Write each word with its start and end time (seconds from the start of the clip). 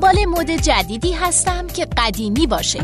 دنبال 0.00 0.24
مد 0.24 0.50
جدیدی 0.50 1.12
هستم 1.12 1.66
که 1.66 1.86
قدیمی 1.96 2.46
باشه. 2.46 2.80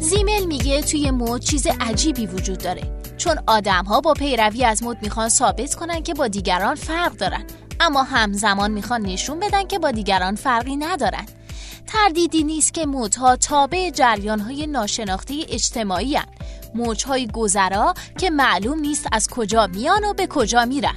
زیمل 0.00 0.44
میگه 0.46 0.82
توی 0.82 1.10
مد 1.10 1.40
چیز 1.40 1.66
عجیبی 1.80 2.26
وجود 2.26 2.58
داره. 2.58 2.82
چون 3.16 3.38
آدم 3.46 3.84
ها 3.84 4.00
با 4.00 4.12
پیروی 4.12 4.64
از 4.64 4.82
مد 4.82 5.02
می‌خوان 5.02 5.28
ثابت 5.28 5.74
کنن 5.74 6.02
که 6.02 6.14
با 6.14 6.28
دیگران 6.28 6.74
فرق 6.74 7.12
دارن. 7.16 7.44
اما 7.80 8.02
همزمان 8.02 8.70
می‌خوان 8.70 9.02
نشون 9.02 9.40
بدن 9.40 9.66
که 9.66 9.78
با 9.78 9.90
دیگران 9.90 10.34
فرقی 10.34 10.76
ندارن. 10.76 11.26
تردیدی 11.94 12.44
نیست 12.44 12.74
که 12.74 12.86
مدها 12.86 13.36
تابع 13.36 13.90
جریان 13.90 14.40
های 14.40 14.66
ناشناخته 14.66 15.34
اجتماعی 15.48 16.16
هن. 16.16 16.26
موجهای 16.74 17.26
گذرا 17.26 17.94
که 18.18 18.30
معلوم 18.30 18.78
نیست 18.78 19.06
از 19.12 19.28
کجا 19.28 19.66
میان 19.66 20.04
و 20.04 20.14
به 20.14 20.26
کجا 20.26 20.64
میرن. 20.64 20.96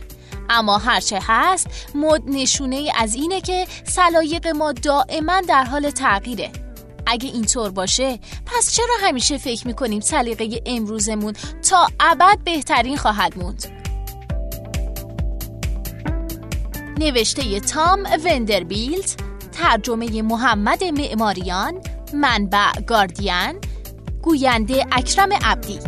اما 0.49 0.77
هرچه 0.77 1.19
هست 1.21 1.67
مد 1.95 2.21
نشونه 2.25 2.91
از 2.95 3.15
اینه 3.15 3.41
که 3.41 3.67
سلایق 3.83 4.47
ما 4.47 4.71
دائما 4.71 5.41
در 5.41 5.63
حال 5.63 5.89
تغییره. 5.89 6.51
اگه 7.05 7.29
اینطور 7.29 7.71
باشه 7.71 8.19
پس 8.45 8.75
چرا 8.75 8.95
همیشه 9.01 9.37
فکر 9.37 9.67
می‌کنیم 9.67 9.99
سلیقه 9.99 10.61
امروزمون 10.65 11.33
تا 11.69 11.87
ابد 11.99 12.37
بهترین 12.45 12.97
خواهد 12.97 13.37
موند؟ 13.37 13.65
نوشته 16.99 17.59
تام 17.59 18.03
وندربیلت 18.25 19.26
ترجمه 19.57 20.21
محمد 20.21 20.83
معماریان 20.83 21.81
منبع 22.13 22.71
گاردین 22.87 23.61
گوینده 24.21 24.85
اکرم 24.91 25.33
عبدی. 25.33 25.79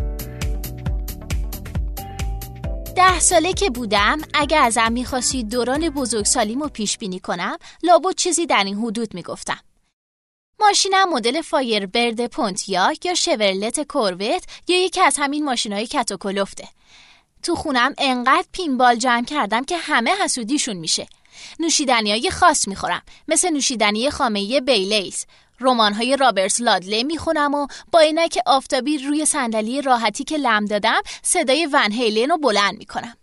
ده 2.95 3.19
ساله 3.19 3.53
که 3.53 3.69
بودم 3.69 4.21
اگه 4.33 4.57
ازم 4.57 4.91
می‌خواستید 4.91 5.49
دوران 5.49 5.89
بزرگسالیمو 5.89 6.67
پیش 6.67 6.97
بینی 6.97 7.19
کنم 7.19 7.57
لابد 7.83 8.15
چیزی 8.15 8.45
در 8.45 8.63
این 8.63 8.77
حدود 8.77 9.13
می‌گفتم. 9.13 9.59
ماشینم 10.59 11.13
مدل 11.13 11.41
فایر 11.41 11.85
برد 11.85 12.27
پونتیاک 12.27 13.05
یا 13.05 13.13
شورلت 13.13 13.83
کوروت 13.83 14.43
یا 14.67 14.83
یکی 14.85 15.01
از 15.01 15.15
همین 15.19 15.45
ماشینای 15.45 15.87
کتوکلفته 15.87 16.67
تو 17.43 17.55
خونم 17.55 17.93
انقدر 17.97 18.47
پینبال 18.51 18.95
جمع 18.95 19.25
کردم 19.25 19.63
که 19.63 19.77
همه 19.77 20.11
حسودیشون 20.23 20.77
میشه. 20.77 21.07
نوشیدنی 21.59 22.11
های 22.11 22.31
خاص 22.31 22.67
می‌خورم. 22.67 23.01
مثل 23.27 23.49
نوشیدنی 23.49 24.09
خامه 24.09 24.61
بیلیز. 24.61 25.25
رمان 25.59 25.93
های 25.93 26.17
رابرس 26.17 26.61
لادله 26.61 27.03
می‌خونم 27.03 27.53
و 27.53 27.67
با 27.91 28.27
که 28.31 28.43
آفتابی 28.45 28.97
روی 28.97 29.25
صندلی 29.25 29.81
راحتی 29.81 30.23
که 30.23 30.37
لم 30.37 30.65
دادم 30.65 31.01
صدای 31.23 31.69
ون 31.71 31.91
هیلن 31.91 32.29
رو 32.29 32.37
بلند 32.37 32.77
می‌کنم. 32.77 33.15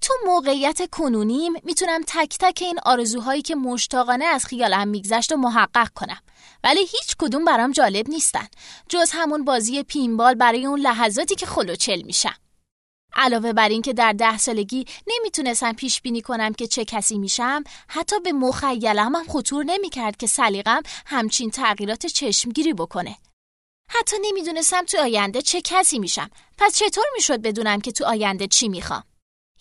تو 0.00 0.14
موقعیت 0.26 0.90
کنونیم 0.90 1.52
می‌تونم 1.64 2.02
تک 2.06 2.36
تک 2.40 2.58
این 2.62 2.78
آرزوهایی 2.84 3.42
که 3.42 3.54
مشتاقانه 3.54 4.24
از 4.24 4.46
خیالم 4.46 4.88
میگذشت 4.88 5.32
و 5.32 5.36
محقق 5.36 5.88
کنم. 5.88 6.18
ولی 6.64 6.80
هیچ 6.80 7.16
کدوم 7.18 7.44
برام 7.44 7.72
جالب 7.72 8.08
نیستن. 8.08 8.48
جز 8.88 9.10
همون 9.12 9.44
بازی 9.44 9.82
پینبال 9.82 10.34
برای 10.34 10.66
اون 10.66 10.80
لحظاتی 10.80 11.34
که 11.34 11.46
خلوچل 11.46 12.02
میشم. 12.02 12.34
علاوه 13.16 13.52
بر 13.52 13.68
اینکه 13.68 13.92
در 13.92 14.12
ده 14.12 14.38
سالگی 14.38 14.86
نمی‌تونستم 15.06 15.72
پیش 15.72 16.00
بینی 16.00 16.22
کنم 16.22 16.52
که 16.52 16.66
چه 16.66 16.84
کسی 16.84 17.18
میشم 17.18 17.64
حتی 17.88 18.20
به 18.20 18.32
مخیلم 18.32 19.14
هم 19.16 19.24
خطور 19.28 19.64
نمی‌کرد 19.64 20.16
که 20.16 20.26
سلیقم 20.26 20.82
همچین 21.06 21.50
تغییرات 21.50 22.06
چشمگیری 22.06 22.72
بکنه. 22.72 23.16
حتی 23.90 24.16
نمی‌دونستم 24.22 24.84
تو 24.84 24.98
آینده 24.98 25.42
چه 25.42 25.60
کسی 25.60 25.98
میشم. 25.98 26.30
پس 26.58 26.78
چطور 26.78 27.04
می‌شد 27.14 27.42
بدونم 27.42 27.80
که 27.80 27.92
تو 27.92 28.04
آینده 28.04 28.46
چی 28.46 28.68
می‌خوام؟ 28.68 29.04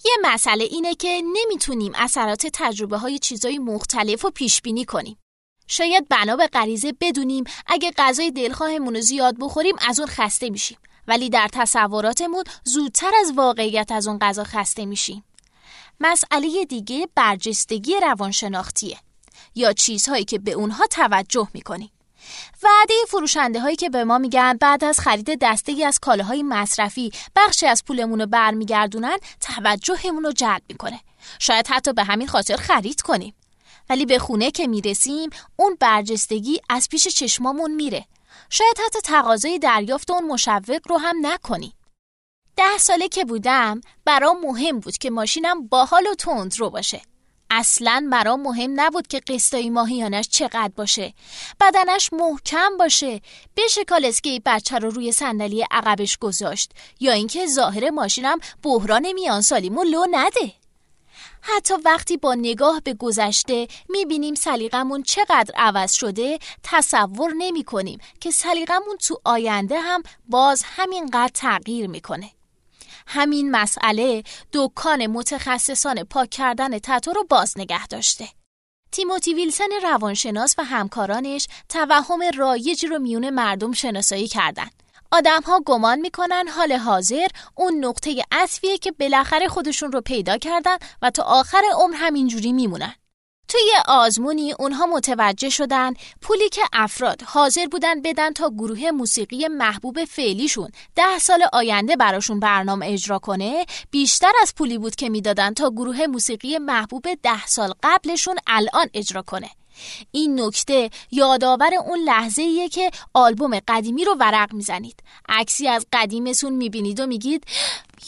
یه 0.06 0.12
مسئله 0.24 0.64
اینه 0.64 0.96
که 0.96 1.22
نمی‌تونیم 1.34 1.92
اثرات 1.96 2.48
تجربه 2.54 2.98
های 2.98 3.20
چیزای 3.20 3.60
مختلف 3.60 4.22
رو 4.22 4.32
پیش 4.32 4.62
بینی 4.62 4.86
کنیم. 4.86 5.18
شاید 5.68 6.08
بنا 6.08 6.36
به 6.36 6.48
غریزه 6.48 6.94
بدونیم 7.02 7.44
اگه 7.68 7.92
غذای 7.98 8.32
دلخواهمون 8.32 8.96
رو 8.96 9.02
زیاد 9.02 9.36
بخوریم 9.40 9.76
از 9.88 10.00
اون 10.00 10.10
خسته 10.10 10.50
میشیم. 10.50 10.78
ولی 11.08 11.30
در 11.30 11.50
تصوراتمون 11.54 12.44
زودتر 12.64 13.12
از 13.20 13.32
واقعیت 13.36 13.92
از 13.92 14.08
اون 14.08 14.20
غذا 14.20 14.44
خسته 14.44 14.86
میشیم. 14.86 15.24
مسئله 16.00 16.66
دیگه 16.66 17.08
برجستگی 17.16 17.94
روانشناختیه 18.02 18.98
یا 19.56 19.74
چیزهایی 19.74 20.26
که 20.26 20.40
به 20.40 20.52
اونها 20.52 20.86
توجه 20.88 21.48
می‌کنیم. 21.54 21.92
وعده 22.64 22.94
فروشنده 23.08 23.60
هایی 23.60 23.76
که 23.76 23.90
به 23.90 24.04
ما 24.04 24.18
میگن 24.18 24.58
بعد 24.62 24.84
از 24.84 25.00
خرید 25.00 25.38
دسته 25.42 25.72
ای 25.72 25.84
از 25.84 26.00
کالاهای 26.00 26.44
مصرفی 26.44 27.12
بخشی 27.36 27.66
از 27.66 27.86
پولمون 27.86 28.22
رو 28.22 28.28
برمیگردونن 28.28 29.18
توجهمون 29.40 30.24
رو 30.24 30.32
جلب 30.32 30.62
می‌کنه. 30.70 31.00
شاید 31.40 31.68
حتی 31.68 31.94
به 31.94 32.04
همین 32.04 32.28
خاطر 32.28 32.56
خرید 32.56 33.02
کنیم. 33.02 33.36
ولی 33.90 34.06
به 34.06 34.20
خونه 34.20 34.52
که 34.52 34.68
می‌رسیم 34.68 35.30
اون 35.56 35.78
برجستگی 35.80 36.62
از 36.70 36.90
پیش 36.90 37.08
چشمامون 37.08 37.76
میره 37.76 38.06
شاید 38.50 38.78
حتی 38.86 39.02
تقاضای 39.02 39.60
دریافت 39.60 40.12
اون 40.12 40.28
مشوق 40.28 40.82
رو 40.90 40.98
هم 40.98 41.16
نکنی. 41.22 41.74
ده 42.58 42.78
ساله 42.78 43.08
که 43.08 43.26
بودم 43.26 43.82
برام 44.06 44.42
مهم 44.42 44.80
بود 44.80 44.98
که 44.98 45.10
ماشینم 45.10 45.68
باحال 45.68 46.08
و 46.08 46.16
تند 46.16 46.60
رو 46.60 46.70
باشه. 46.70 47.02
اصلا 47.50 48.08
برام 48.12 48.42
مهم 48.42 48.82
نبود 48.82 49.08
که 49.08 49.20
قسطای 49.20 49.70
ماهیانش 49.70 50.28
چقدر 50.28 50.72
باشه 50.76 51.14
بدنش 51.62 52.14
محکم 52.14 52.78
باشه 52.80 53.22
بشه 53.58 53.86
کالسکه 53.86 54.42
بچه 54.46 54.78
رو 54.78 54.90
روی 54.90 55.12
صندلی 55.12 55.66
عقبش 55.72 56.18
گذاشت 56.18 56.72
یا 57.00 57.14
اینکه 57.14 57.48
ظاهر 57.48 57.90
ماشینم 57.90 58.40
بحران 58.64 59.12
میان 59.12 59.42
سالیمو 59.42 59.84
لو 59.84 60.06
نده 60.12 60.54
حتی 61.48 61.74
وقتی 61.86 62.18
با 62.18 62.36
نگاه 62.36 62.82
به 62.84 62.94
گذشته 62.94 63.68
می‌بینیم 63.90 64.36
سلیقمون 64.36 65.04
چقدر 65.04 65.56
عوض 65.56 65.94
شده 65.94 66.40
تصور 66.64 67.34
نمی 67.38 67.64
کنیم 67.64 68.00
که 68.20 68.32
سلیقمون 68.32 68.98
تو 68.98 69.22
آینده 69.26 69.80
هم 69.80 70.04
باز 70.30 70.64
همینقدر 70.66 71.32
تغییر 71.34 71.88
می‌کنه. 71.88 72.32
همین 73.08 73.52
مسئله 73.52 74.24
دکان 74.54 75.08
متخصصان 75.08 76.04
پاک 76.04 76.30
کردن 76.30 76.80
تتو 76.80 77.14
رو 77.14 77.24
باز 77.30 77.54
نگه 77.58 77.88
داشته. 77.88 78.28
تیموتی 78.92 79.34
ویلسن 79.34 79.70
روانشناس 79.84 80.56
و 80.58 80.64
همکارانش 80.64 81.48
توهم 81.70 82.20
رایجی 82.38 82.88
رو 82.88 83.00
میون 83.00 83.30
مردم 83.30 83.72
شناسایی 83.72 84.28
کردند. 84.28 84.85
آدم 85.12 85.42
ها 85.42 85.62
گمان 85.66 86.00
می‌کنن 86.00 86.48
حال 86.48 86.72
حاضر 86.74 87.28
اون 87.56 87.86
نقطه 87.86 88.24
اصفیه 88.32 88.78
که 88.78 88.92
بالاخره 88.92 89.48
خودشون 89.48 89.92
رو 89.92 90.02
پیدا 90.02 90.38
کردن 90.38 90.78
و 91.02 91.10
تا 91.10 91.24
آخر 91.24 91.62
عمر 91.76 91.96
همینجوری 91.96 92.54
میمونن. 92.54 92.94
توی 93.56 93.72
آزمونی 93.88 94.54
اونها 94.60 94.86
متوجه 94.86 95.50
شدن 95.50 95.94
پولی 96.22 96.50
که 96.50 96.62
افراد 96.74 97.22
حاضر 97.26 97.66
بودن 97.66 98.02
بدن 98.02 98.34
تا 98.34 98.50
گروه 98.50 98.92
موسیقی 98.92 99.48
محبوب 99.48 100.06
فعلیشون 100.06 100.72
ده 100.96 101.20
سال 101.20 101.44
آینده 101.54 101.96
براشون 101.96 102.40
برنامه 102.40 102.88
اجرا 102.88 103.20
کنه 103.20 103.66
بیشتر 103.92 104.32
از 104.42 104.56
پولی 104.56 104.78
بود 104.78 104.96
که 104.96 105.10
می‌دادن 105.10 105.54
تا 105.54 105.70
گروه 105.70 106.08
موسیقی 106.08 106.58
محبوب 106.58 107.06
ده 107.24 107.46
سال 107.46 107.74
قبلشون 107.84 108.36
الان 108.48 108.90
اجرا 108.94 109.22
کنه. 109.22 109.50
این 110.12 110.42
نکته 110.42 110.90
یادآور 111.12 111.74
اون 111.86 112.00
لحظه 112.00 112.42
ایه 112.42 112.70
که 112.70 112.92
آلبوم 113.14 113.60
قدیمی 113.68 114.06
رو 114.06 114.16
ورق 114.20 114.54
می‌زنید. 114.54 115.00
عکسی 115.30 115.68
از 115.68 115.86
قدیمتون 115.94 116.54
می‌بینید 116.54 117.00
و 117.00 117.06
میگید 117.06 117.44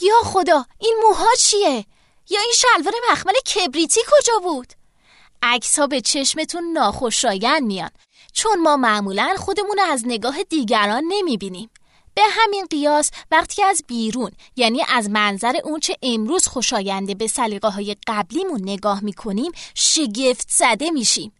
یا 0.00 0.20
خدا 0.24 0.64
این 0.78 0.96
موها 1.02 1.34
چیه؟ 1.38 1.84
یا 2.30 2.40
این 2.40 2.52
شلوار 2.54 2.94
مخمل 3.12 3.34
کبریتی 3.54 4.00
کجا 4.10 4.38
بود؟ 4.42 4.72
عکس 5.42 5.78
ها 5.78 5.86
به 5.86 6.00
چشمتون 6.00 6.72
ناخوشایند 6.72 7.62
میان. 7.62 7.90
چون 8.32 8.60
ما 8.60 8.76
معمولا 8.76 9.34
خودمون 9.38 9.78
از 9.78 10.02
نگاه 10.06 10.42
دیگران 10.42 11.04
نمی‌بینیم. 11.08 11.70
به 12.14 12.22
همین 12.30 12.66
قیاس 12.70 13.10
وقتی 13.30 13.62
از 13.62 13.84
بیرون 13.86 14.30
یعنی 14.56 14.82
از 14.88 15.10
منظر 15.10 15.56
اون 15.64 15.80
چه 15.80 15.96
امروز 16.02 16.46
خوشاینده 16.46 17.14
به 17.14 17.26
سلیقه 17.26 17.68
های 17.68 17.96
قبلیمون 18.06 18.60
نگاه 18.62 19.04
می‌کنیم 19.04 19.52
شگفت 19.74 20.46
زده 20.50 20.90
میشیم. 20.90 21.32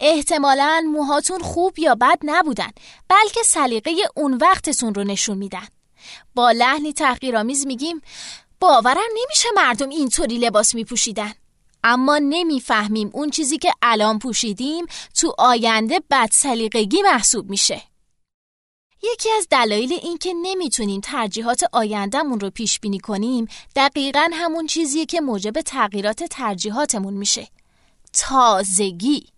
احتمالا 0.00 0.82
موهاتون 0.92 1.42
خوب 1.42 1.78
یا 1.78 1.94
بد 1.94 2.18
نبودن 2.22 2.70
بلکه 3.08 3.42
سلیقه 3.44 3.92
اون 4.16 4.34
وقتتون 4.34 4.94
رو 4.94 5.04
نشون 5.04 5.38
میدن. 5.38 5.68
با 6.34 6.50
لحنی 6.50 6.92
تحقیرآمیز 6.92 7.66
میگیم 7.66 8.00
باورم 8.60 9.10
نمیشه 9.20 9.48
مردم 9.56 9.88
اینطوری 9.88 10.38
لباس 10.38 10.74
میپوشیدن. 10.74 11.32
اما 11.84 12.18
نمی‌فهمیم 12.18 13.10
اون 13.12 13.30
چیزی 13.30 13.58
که 13.58 13.72
الان 13.82 14.18
پوشیدیم 14.18 14.86
تو 15.14 15.34
آینده 15.38 16.00
بد 16.10 16.28
سلیقگی 16.32 17.02
محسوب 17.02 17.50
میشه. 17.50 17.82
یکی 19.12 19.28
از 19.30 19.46
دلایل 19.50 19.92
این 19.92 20.18
که 20.18 20.32
نمی‌تونیم 20.42 21.00
ترجیحات 21.00 21.64
آیندهمون 21.72 22.40
رو 22.40 22.50
پیش 22.50 22.80
بینی 22.80 22.98
کنیم 22.98 23.48
دقیقا 23.76 24.30
همون 24.32 24.66
چیزیه 24.66 25.06
که 25.06 25.20
موجب 25.20 25.60
تغییرات 25.60 26.24
ترجیحاتمون 26.24 27.14
میشه. 27.14 27.48
تازگی. 28.12 29.33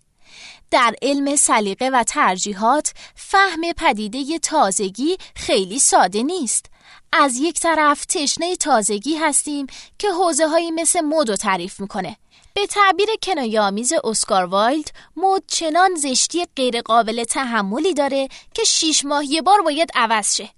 در 0.71 0.95
علم 1.01 1.35
سلیقه 1.35 1.89
و 1.89 2.03
ترجیحات 2.03 2.93
فهم 3.15 3.61
پدیده 3.77 4.39
تازگی 4.39 5.17
خیلی 5.35 5.79
ساده 5.79 6.23
نیست. 6.23 6.65
از 7.11 7.37
یک 7.37 7.59
طرف 7.59 8.05
تشنه 8.05 8.55
تازگی 8.55 9.15
هستیم 9.15 9.67
که 9.99 10.11
حوزه 10.11 10.47
هایی 10.47 10.71
مثل 10.71 11.01
مد 11.01 11.35
تعریف 11.35 11.79
می‌کنه. 11.79 12.17
به 12.53 12.65
تعبیر 12.65 13.07
کنایه‌آمیز 13.23 13.93
اسکار 14.03 14.43
وایلد 14.43 14.91
مد 15.17 15.43
چنان 15.47 15.95
زشتی 15.95 16.45
غیرقابل 16.55 17.23
تحملی 17.23 17.93
داره 17.93 18.27
که 18.53 18.63
شیش 18.63 19.05
ماه 19.05 19.25
یه 19.25 19.41
بار 19.41 19.61
باید 19.61 19.89
عوض 19.95 20.35
شه. 20.35 20.49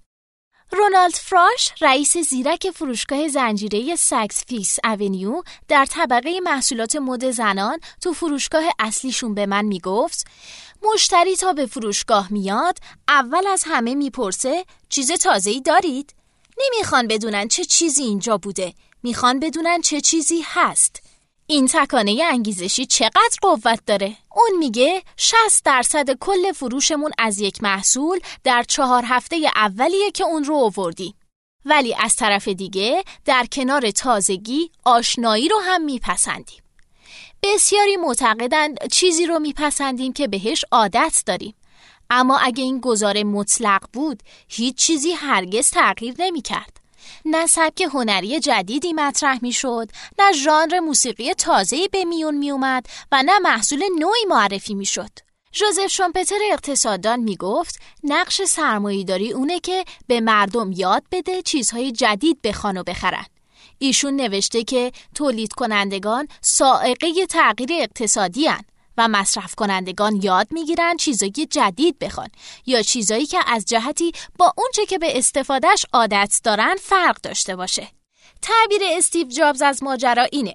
رونالد 0.71 1.13
فراش 1.13 1.71
رئیس 1.81 2.18
زیرک 2.18 2.71
فروشگاه 2.71 3.27
زنجیره 3.27 3.95
Saks 3.95 4.45
Fifth 4.45 4.77
Avenue 4.83 5.41
در 5.68 5.86
طبقه 5.86 6.39
محصولات 6.44 6.95
مد 6.95 7.31
زنان 7.31 7.80
تو 8.01 8.13
فروشگاه 8.13 8.63
اصلیشون 8.80 9.33
به 9.33 9.45
من 9.45 9.66
می‌گفت 9.66 10.27
مشتری 10.94 11.36
تا 11.36 11.54
به 11.54 11.66
فروشگاه 11.66 12.33
میاد 12.33 12.77
اول 13.07 13.48
از 13.48 13.63
همه 13.68 13.95
می‌پرسه 13.95 14.66
چیز 14.89 15.12
تازه 15.12 15.50
ای 15.50 15.62
دارید؟ 15.62 16.13
نمی‌خوان 16.57 17.07
بدونن 17.07 17.48
چه 17.48 17.65
چیزی 17.65 18.04
اینجا 18.04 18.38
بوده 18.38 18.74
می‌خوان 19.04 19.39
بدونن 19.39 19.81
چه 19.81 20.01
چیزی 20.01 20.44
هست 20.45 21.08
این 21.51 21.68
تکانه 21.68 22.24
انگیزشی 22.31 22.86
چقدر 22.86 23.38
قوت 23.42 23.86
داره؟ 23.86 24.16
اون 24.36 24.57
میگه 24.60 25.04
60 25.18 25.66
درصد 25.66 26.10
کل 26.19 26.51
فروشمون 26.51 27.12
از 27.18 27.40
یک 27.40 27.63
محصول 27.63 28.19
در 28.44 28.63
چهار 28.63 29.04
هفته 29.06 29.36
اولیه 29.56 30.12
که 30.12 30.24
اون 30.24 30.44
رو 30.44 30.56
آوردی. 30.56 31.16
ولی 31.66 31.96
از 32.00 32.16
طرف 32.16 32.48
دیگه 32.48 33.04
در 33.25 33.46
کنار 33.51 33.92
تازگی 33.92 34.72
آشنایی 34.86 35.50
رو 35.50 35.60
هم 35.60 35.81
میپسندیم. 35.81 36.63
بسیاری 37.44 37.98
معتقدند 37.98 38.88
چیزی 38.92 39.25
رو 39.25 39.40
میپسندیم 39.40 40.13
که 40.13 40.28
بهش 40.28 40.66
عادت 40.72 41.24
داریم. 41.25 41.56
اما 42.10 42.38
اگه 42.38 42.63
این 42.63 42.80
گزاره 42.80 43.24
مطلق 43.24 43.84
بود 43.94 44.24
هیچ 44.48 44.75
چیزی 44.75 45.12
هرگز 45.12 45.72
تغییر 45.72 46.16
نمی‌کرد. 46.19 46.78
نه 47.25 47.47
سبک 47.47 47.81
هنری 47.81 48.39
جدیدی 48.39 48.94
مطرح 48.94 49.39
می‌شد 49.41 49.91
نه 50.19 50.33
ژانر 50.33 50.79
موسیقی 50.79 51.33
تازه‌ای 51.33 51.88
به 51.88 52.06
میون 52.06 52.38
میومد 52.38 52.85
و 53.11 53.23
نه 53.23 53.39
محصول 53.39 53.83
نوعی 54.00 54.25
معرفی 54.29 54.73
می‌شد 54.73 55.11
ژوزف 55.53 55.88
شامپتر 55.88 56.39
اقتصاددان 56.51 57.19
می‌گفت 57.19 57.79
نقش 58.03 58.41
سرمایهداری 58.41 59.31
اونه 59.31 59.59
که 59.59 59.85
به 60.07 60.21
مردم 60.21 60.71
یاد 60.71 61.03
بده 61.11 61.41
چیزهای 61.41 61.91
جدید 61.91 62.41
بخوان 62.41 62.77
و 62.77 62.83
بخرن 62.83 63.25
ایشون 63.77 64.15
نوشته 64.15 64.63
که 64.63 64.91
تولید 65.15 65.53
کنندگان 65.53 66.27
سائقه 66.41 67.25
تغییر 67.29 67.69
اقتصادی 67.73 68.47
هن. 68.47 68.62
و 69.00 69.07
مصرف 69.07 69.56
کنندگان 69.56 70.19
یاد 70.24 70.48
می‌گیرن 70.51 70.98
چیزایی 70.98 71.31
جدید 71.31 72.00
بخوان 72.00 72.30
یا 72.66 72.81
چیزایی 72.81 73.25
که 73.25 73.40
از 73.48 73.66
جهتی 73.66 74.12
با 74.38 74.54
اونچه 74.57 74.86
که 74.86 74.98
به 74.98 75.18
استفادهش 75.18 75.86
عادت 75.94 76.40
دارن 76.44 76.75
فرق 76.75 77.22
داشته 77.22 77.56
باشه. 77.56 77.88
تعبیر 78.42 78.81
استیو 78.98 79.28
جابز 79.28 79.62
از 79.62 79.84
ماجرا 79.84 80.24
اینه. 80.24 80.54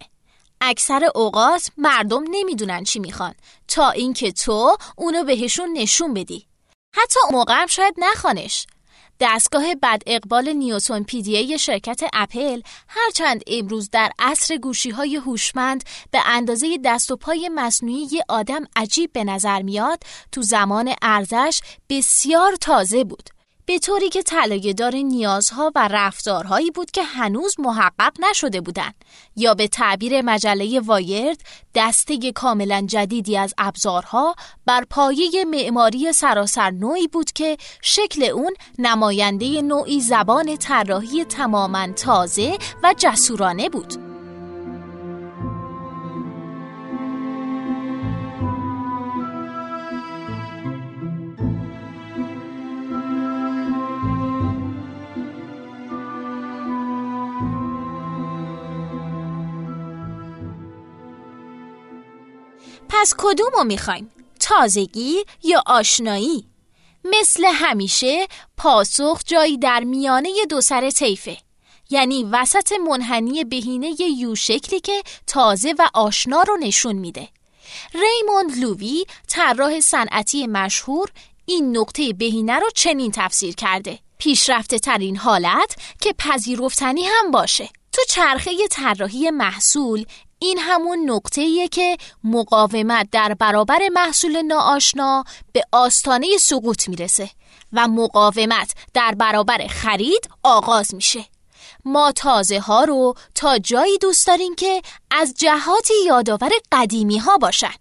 اکثر 0.60 1.08
اوقات 1.14 1.70
مردم 1.76 2.24
نمی‌دونن 2.30 2.84
چی 2.84 2.98
می‌خوان 2.98 3.34
تا 3.68 3.90
اینکه 3.90 4.32
تو 4.32 4.76
اونو 4.96 5.24
بهشون 5.24 5.72
نشون 5.72 6.14
بدی. 6.14 6.46
حتی 6.94 7.20
موقع 7.30 7.54
هم 7.54 7.66
شاید 7.66 7.94
نخوانش 7.98 8.66
دستگاه 9.20 9.74
بد 9.74 10.02
اقبال 10.06 10.48
نیوتون 10.48 11.04
پیدیه 11.04 11.56
شرکت 11.56 12.00
اپل 12.12 12.60
هرچند 12.88 13.42
امروز 13.46 13.90
در 13.90 14.10
عصر 14.18 14.56
گوشی 14.56 14.90
های 14.90 15.16
هوشمند 15.16 15.84
به 16.10 16.18
اندازه 16.26 16.78
دست 16.84 17.10
و 17.10 17.16
پای 17.16 17.50
مصنوعی 17.54 18.08
یه 18.12 18.24
آدم 18.28 18.64
عجیب 18.76 19.12
به 19.12 19.24
نظر 19.24 19.62
میاد 19.62 20.02
تو 20.32 20.42
زمان 20.42 20.94
ارزش 21.02 21.60
بسیار 21.88 22.56
تازه 22.56 23.04
بود. 23.04 23.33
به 23.66 23.78
طوری 23.78 24.08
که 24.08 24.22
دار 24.72 24.94
نیازها 24.94 25.72
و 25.74 25.88
رفتارهایی 25.90 26.70
بود 26.70 26.90
که 26.90 27.02
هنوز 27.02 27.54
محقق 27.58 28.12
نشده 28.30 28.60
بودند. 28.60 28.94
یا 29.36 29.54
به 29.54 29.68
تعبیر 29.68 30.22
مجله 30.22 30.80
وایرد 30.80 31.40
دسته 31.74 32.32
کاملا 32.32 32.86
جدیدی 32.88 33.36
از 33.36 33.54
ابزارها 33.58 34.34
بر 34.66 34.84
پایه 34.90 35.44
معماری 35.44 36.12
سراسر 36.12 36.70
نوعی 36.70 37.08
بود 37.08 37.32
که 37.32 37.56
شکل 37.82 38.22
اون 38.22 38.54
نماینده 38.78 39.62
نوعی 39.62 40.00
زبان 40.00 40.56
طراحی 40.56 41.24
تماما 41.24 41.92
تازه 41.92 42.58
و 42.82 42.94
جسورانه 42.98 43.68
بود. 43.68 44.13
پس 63.04 63.14
کدوم 63.18 63.50
رو 63.52 63.64
می‌خوایم؟ 63.64 64.10
تازگی 64.40 65.24
یا 65.42 65.62
آشنایی؟ 65.66 66.44
مثل 67.04 67.44
همیشه 67.44 68.26
پاسخ 68.56 69.20
جایی 69.26 69.58
در 69.58 69.80
میانه 69.80 70.30
دو 70.50 70.60
سر 70.60 70.90
طیفه 70.90 71.36
یعنی 71.90 72.24
وسط 72.24 72.72
منحنی 72.72 73.44
بهینه 73.44 74.02
یو 74.18 74.34
شکلی 74.34 74.80
که 74.80 75.02
تازه 75.26 75.74
و 75.78 75.88
آشنا 75.94 76.42
رو 76.42 76.56
نشون 76.56 76.96
میده 76.96 77.28
ریموند 77.94 78.58
لووی 78.58 79.04
طراح 79.28 79.80
صنعتی 79.80 80.46
مشهور 80.46 81.10
این 81.46 81.76
نقطه 81.76 82.12
بهینه 82.12 82.58
رو 82.58 82.66
چنین 82.74 83.12
تفسیر 83.14 83.54
کرده 83.54 83.98
پیشرفته 84.18 84.78
ترین 84.78 85.16
حالت 85.16 85.76
که 86.00 86.12
پذیرفتنی 86.18 87.04
هم 87.04 87.30
باشه 87.30 87.68
تو 87.94 88.02
چرخه 88.08 88.50
طراحی 88.70 89.30
محصول 89.30 90.04
این 90.44 90.58
همون 90.58 91.10
نقطه‌ایه 91.10 91.68
که 91.68 91.96
مقاومت 92.24 93.08
در 93.12 93.34
برابر 93.34 93.88
محصول 93.92 94.42
ناآشنا 94.42 95.24
به 95.52 95.64
آستانه 95.72 96.26
سقوط 96.38 96.88
می‌رسه 96.88 97.30
و 97.72 97.88
مقاومت 97.88 98.74
در 98.94 99.14
برابر 99.18 99.66
خرید 99.66 100.28
آغاز 100.42 100.94
میشه. 100.94 101.24
ما 101.84 102.12
تازه 102.12 102.60
ها 102.60 102.84
رو 102.84 103.14
تا 103.34 103.58
جایی 103.58 103.98
دوست 103.98 104.26
داریم 104.26 104.54
که 104.54 104.82
از 105.10 105.34
جهاتی 105.38 105.94
یادآور 106.06 106.50
قدیمی 106.72 107.18
ها 107.18 107.38
باشن. 107.38 107.74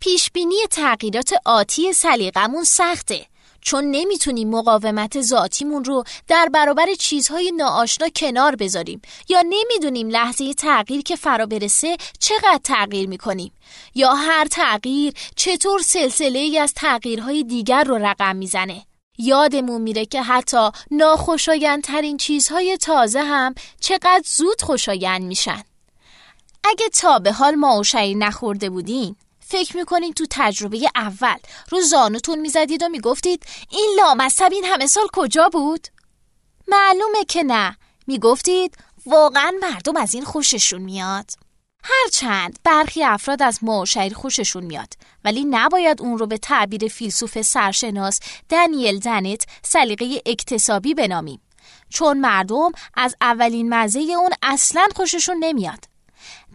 پیشبینی 0.00 0.56
تغییرات 0.70 1.32
آتی 1.44 1.92
سلیقمون 1.92 2.64
سخته. 2.64 3.26
چون 3.62 3.84
نمی‌تونیم 3.84 4.50
مقاومت 4.50 5.20
ذاتیمون 5.20 5.84
رو 5.84 6.04
در 6.28 6.48
برابر 6.52 6.86
چیزهای 6.98 7.52
ناآشنا 7.56 8.08
کنار 8.08 8.56
بذاریم 8.56 9.02
یا 9.28 9.42
نمی‌دونیم 9.42 10.08
لحظه 10.08 10.54
تغییر 10.54 11.02
که 11.02 11.16
فرا 11.16 11.46
برسه 11.46 11.96
چقدر 12.18 12.60
تغییر 12.64 13.08
می‌کنیم 13.08 13.52
یا 13.94 14.14
هر 14.14 14.46
تغییر 14.50 15.14
چطور 15.36 15.82
سلسله 15.82 16.38
ای 16.38 16.58
از 16.58 16.74
تغییرهای 16.74 17.44
دیگر 17.44 17.84
رو 17.84 17.98
رقم 17.98 18.36
می‌زنه. 18.36 18.82
یادمون 19.18 19.82
میره 19.82 20.06
که 20.06 20.22
حتی 20.22 20.70
ناخوشایندترین 20.90 22.16
چیزهای 22.16 22.76
تازه 22.76 23.22
هم 23.22 23.54
چقدر 23.80 24.22
زود 24.24 24.62
خوشایند 24.62 25.22
میشن. 25.22 25.62
اگه 26.64 26.88
تا 26.88 27.18
به 27.18 27.32
حال 27.32 27.54
ما 27.54 27.82
نخورده 27.94 28.70
بودین 28.70 29.16
فکر 29.46 29.76
می‌کنید 29.76 30.14
تو 30.14 30.26
تجربه 30.30 30.90
اول 30.94 31.38
رو 31.70 31.80
زانوتون 31.80 32.38
می‌زدید 32.40 32.82
و 32.82 32.88
می‌گفتید 32.88 33.46
این 33.70 33.96
لامصب 33.96 34.48
این 34.52 34.64
همه 34.64 34.86
سال 34.86 35.08
کجا 35.12 35.48
بود؟ 35.48 35.88
معلومه 36.68 37.24
که 37.28 37.42
نه. 37.42 37.76
می‌گفتید 38.06 38.76
واقعا 39.06 39.52
مردم 39.62 39.96
از 39.96 40.14
این 40.14 40.24
خوششون 40.24 40.82
میاد. 40.82 41.30
هرچند 41.84 42.58
برخی 42.64 43.04
افراد 43.04 43.42
از 43.42 43.64
معاشر 43.64 44.12
خوششون 44.14 44.64
میاد 44.64 44.94
ولی 45.24 45.44
نباید 45.44 46.02
اون 46.02 46.18
رو 46.18 46.26
به 46.26 46.38
تعبیر 46.38 46.88
فیلسوف 46.88 47.42
سرشناس 47.42 48.20
دنیل 48.48 48.98
دنت 48.98 49.46
سلیقه 49.62 50.22
اکتسابی 50.26 50.94
بنامیم. 50.94 51.40
چون 51.88 52.20
مردم 52.20 52.72
از 52.94 53.16
اولین 53.20 53.74
مزه 53.74 54.00
اون 54.00 54.30
اصلا 54.42 54.88
خوششون 54.96 55.36
نمیاد. 55.40 55.84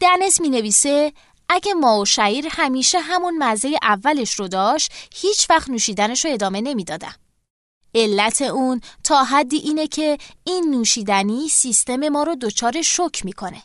دنس 0.02 0.42
می 0.42 0.50
نویسه 0.50 1.14
اگه 1.50 1.74
ما 1.74 2.00
و 2.00 2.06
شعیر 2.06 2.48
همیشه 2.52 3.00
همون 3.00 3.44
مزه 3.44 3.78
اولش 3.82 4.34
رو 4.34 4.48
داشت 4.48 4.92
هیچ 5.16 5.50
وقت 5.50 5.70
نوشیدنش 5.70 6.26
رو 6.26 6.32
ادامه 6.32 6.62
نمی‌دادم. 6.62 7.16
علت 7.96 8.42
اون 8.42 8.82
تا 9.04 9.24
حدی 9.24 9.58
اینه 9.58 9.88
که 9.88 10.18
این 10.44 10.70
نوشیدنی 10.70 11.50
سیستم 11.50 12.10
ما 12.10 12.24
رو 12.24 12.36
دچار 12.36 12.82
شک 12.82 13.26
می‌کنه. 13.26 13.64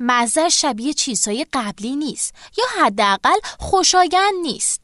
مزه 0.00 0.48
شبیه 0.48 0.92
چیزهای 0.92 1.46
قبلی 1.52 1.96
نیست 1.96 2.34
یا 2.58 2.64
حداقل 2.84 3.38
خوشایند 3.58 4.34
نیست. 4.42 4.80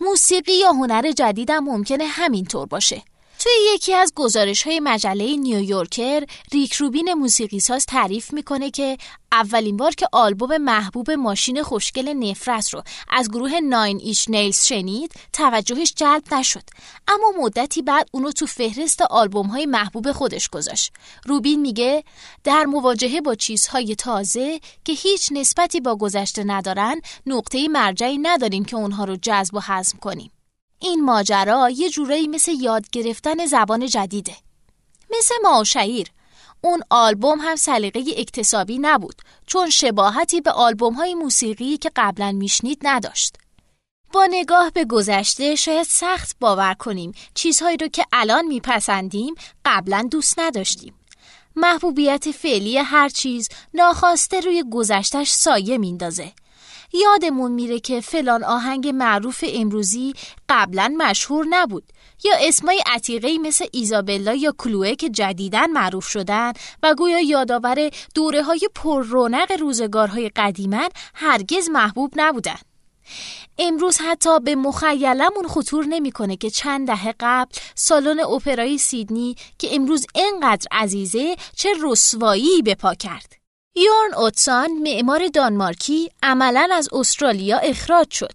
موسیقی 0.00 0.52
یا 0.52 0.72
هنر 0.72 1.12
جدیدم 1.12 1.64
ممکنه 1.64 2.04
همینطور 2.06 2.66
باشه. 2.66 3.02
توی 3.46 3.74
یکی 3.74 3.94
از 3.94 4.12
گزارش 4.14 4.62
های 4.62 4.80
مجله 4.80 5.36
نیویورکر 5.36 6.24
ریک 6.52 6.72
روبین 6.72 7.12
موسیقیساز 7.12 7.86
تعریف 7.86 8.32
می‌کنه 8.32 8.70
که 8.70 8.98
اولین 9.32 9.76
بار 9.76 9.94
که 9.94 10.08
آلبوم 10.12 10.56
محبوب 10.56 11.10
ماشین 11.10 11.62
خوشگل 11.62 12.08
نفرت 12.08 12.74
رو 12.74 12.82
از 13.08 13.30
گروه 13.30 13.60
ناین 13.60 14.00
ایش 14.02 14.30
نیلز 14.30 14.64
شنید 14.64 15.12
توجهش 15.32 15.92
جلب 15.96 16.34
نشد. 16.34 16.62
اما 17.08 17.32
مدتی 17.40 17.82
بعد 17.82 18.08
اونو 18.12 18.32
تو 18.32 18.46
فهرست 18.46 19.02
آلبوم 19.02 19.46
های 19.46 19.66
محبوب 19.66 20.12
خودش 20.12 20.48
گذاشت. 20.48 20.92
روبین 21.24 21.60
میگه 21.60 22.04
در 22.44 22.64
مواجهه 22.64 23.20
با 23.20 23.34
چیزهای 23.34 23.94
تازه 23.94 24.60
که 24.84 24.92
هیچ 24.92 25.28
نسبتی 25.32 25.80
با 25.80 25.96
گذشته 25.96 26.44
ندارن 26.44 27.00
نقطه 27.26 27.68
مرجعی 27.68 28.18
نداریم 28.18 28.64
که 28.64 28.76
اونها 28.76 29.04
رو 29.04 29.16
جذب 29.16 29.54
و 29.54 29.60
هضم 29.62 29.98
کنیم. 29.98 30.30
این 30.78 31.04
ماجرا 31.04 31.70
یه 31.70 31.90
جورایی 31.90 32.28
مثل 32.28 32.52
یاد 32.52 32.90
گرفتن 32.90 33.46
زبان 33.46 33.86
جدیده. 33.86 34.36
مثل 35.18 35.34
ماشعیر 35.44 36.06
اون 36.60 36.80
آلبوم 36.90 37.38
هم 37.40 37.56
سلیقه 37.56 38.04
اکتسابی 38.16 38.78
نبود 38.78 39.22
چون 39.46 39.70
شباهتی 39.70 40.40
به 40.40 40.50
آلبوم 40.50 40.94
های 40.94 41.14
موسیقی 41.14 41.76
که 41.76 41.90
قبلا 41.96 42.32
میشنید 42.32 42.78
نداشت. 42.82 43.36
با 44.12 44.26
نگاه 44.30 44.70
به 44.70 44.84
گذشته 44.84 45.54
شاید 45.54 45.86
سخت 45.86 46.36
باور 46.40 46.74
کنیم 46.74 47.12
چیزهایی 47.34 47.76
رو 47.76 47.88
که 47.88 48.04
الان 48.12 48.44
میپسندیم 48.44 49.34
قبلا 49.64 50.08
دوست 50.10 50.38
نداشتیم. 50.38 50.94
محبوبیت 51.56 52.30
فعلی 52.30 52.78
هر 52.78 53.08
چیز 53.08 53.48
ناخواسته 53.74 54.40
روی 54.40 54.64
گذشتش 54.70 55.30
سایه 55.30 55.78
میندازه. 55.78 56.32
یادمون 57.02 57.52
میره 57.52 57.80
که 57.80 58.00
فلان 58.00 58.44
آهنگ 58.44 58.88
معروف 58.88 59.44
امروزی 59.48 60.12
قبلا 60.48 60.94
مشهور 60.98 61.46
نبود 61.48 61.84
یا 62.24 62.32
اسمای 62.40 62.82
عتیقه 62.86 63.38
مثل 63.38 63.66
ایزابلا 63.72 64.34
یا 64.34 64.54
کلوه 64.58 64.94
که 64.94 65.10
جدیدن 65.10 65.70
معروف 65.70 66.08
شدن 66.08 66.52
و 66.82 66.94
گویا 66.94 67.20
یادآور 67.20 67.90
دوره 68.14 68.42
های 68.42 68.68
پر 68.74 69.02
رونق 69.02 69.52
روزگارهای 69.60 70.30
قدیمن 70.36 70.88
هرگز 71.14 71.68
محبوب 71.68 72.12
نبودن 72.16 72.58
امروز 73.58 73.98
حتی 73.98 74.40
به 74.40 74.54
مخیلمون 74.54 75.48
خطور 75.48 75.84
نمی‌کنه 75.84 76.36
که 76.36 76.50
چند 76.50 76.86
دهه 76.86 77.14
قبل 77.20 77.50
سالن 77.74 78.20
اپرای 78.20 78.78
سیدنی 78.78 79.36
که 79.58 79.74
امروز 79.74 80.06
انقدر 80.14 80.66
عزیزه 80.72 81.36
چه 81.56 81.68
رسوایی 81.82 82.62
به 82.64 82.74
پا 82.74 82.94
کرد. 82.94 83.45
یورن 83.78 84.14
اوتسان 84.14 84.70
معمار 84.72 85.28
دانمارکی 85.28 86.10
عملا 86.22 86.68
از 86.72 86.88
استرالیا 86.92 87.58
اخراج 87.58 88.10
شد. 88.10 88.32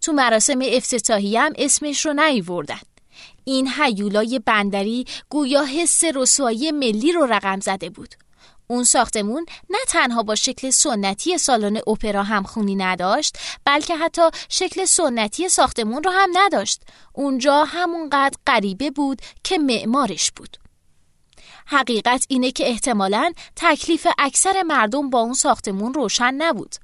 تو 0.00 0.12
مراسم 0.12 0.58
افتتاحی 0.62 1.36
هم 1.36 1.52
اسمش 1.58 2.06
رو 2.06 2.12
نیوردن. 2.12 2.80
این 3.44 3.68
هیولای 3.78 4.38
بندری 4.38 5.04
گویا 5.28 5.64
حس 5.64 6.04
رسوایی 6.14 6.72
ملی 6.72 7.12
رو 7.12 7.26
رقم 7.26 7.60
زده 7.60 7.90
بود. 7.90 8.14
اون 8.66 8.84
ساختمون 8.84 9.46
نه 9.70 9.78
تنها 9.88 10.22
با 10.22 10.34
شکل 10.34 10.70
سنتی 10.70 11.38
سالن 11.38 11.76
اپرا 11.86 12.22
همخونی 12.22 12.74
نداشت 12.74 13.38
بلکه 13.64 13.96
حتی 13.96 14.22
شکل 14.48 14.84
سنتی 14.84 15.48
ساختمون 15.48 16.02
رو 16.02 16.10
هم 16.10 16.30
نداشت 16.32 16.82
اونجا 17.12 17.64
همونقدر 17.64 18.36
غریبه 18.46 18.90
بود 18.90 19.22
که 19.44 19.58
معمارش 19.58 20.30
بود 20.30 20.63
حقیقت 21.66 22.26
اینه 22.28 22.50
که 22.50 22.68
احتمالا 22.68 23.32
تکلیف 23.56 24.06
اکثر 24.18 24.62
مردم 24.62 25.10
با 25.10 25.20
اون 25.20 25.34
ساختمون 25.34 25.94
روشن 25.94 26.34
نبود. 26.34 26.74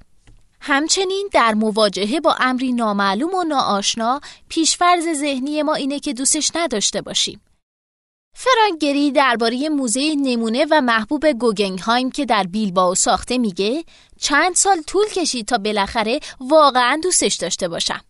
همچنین 0.61 1.29
در 1.33 1.53
مواجهه 1.53 2.19
با 2.19 2.35
امری 2.39 2.71
نامعلوم 2.71 3.35
و 3.35 3.43
ناآشنا 3.43 4.21
پیشفرز 4.49 5.03
ذهنی 5.03 5.63
ما 5.63 5.73
اینه 5.73 5.99
که 5.99 6.13
دوستش 6.13 6.51
نداشته 6.55 7.01
باشیم. 7.01 7.41
فرانگری 8.35 9.11
درباره 9.11 9.69
موزه 9.69 10.15
نمونه 10.15 10.65
و 10.71 10.81
محبوب 10.81 11.31
گوگنگهایم 11.31 12.11
که 12.11 12.25
در 12.25 12.43
بیلباو 12.43 12.95
ساخته 12.95 13.37
میگه 13.37 13.83
چند 14.19 14.55
سال 14.55 14.81
طول 14.81 15.05
کشید 15.07 15.47
تا 15.47 15.57
بالاخره 15.57 16.19
واقعا 16.39 16.99
دوستش 17.03 17.35
داشته 17.35 17.67
باشم. 17.67 18.01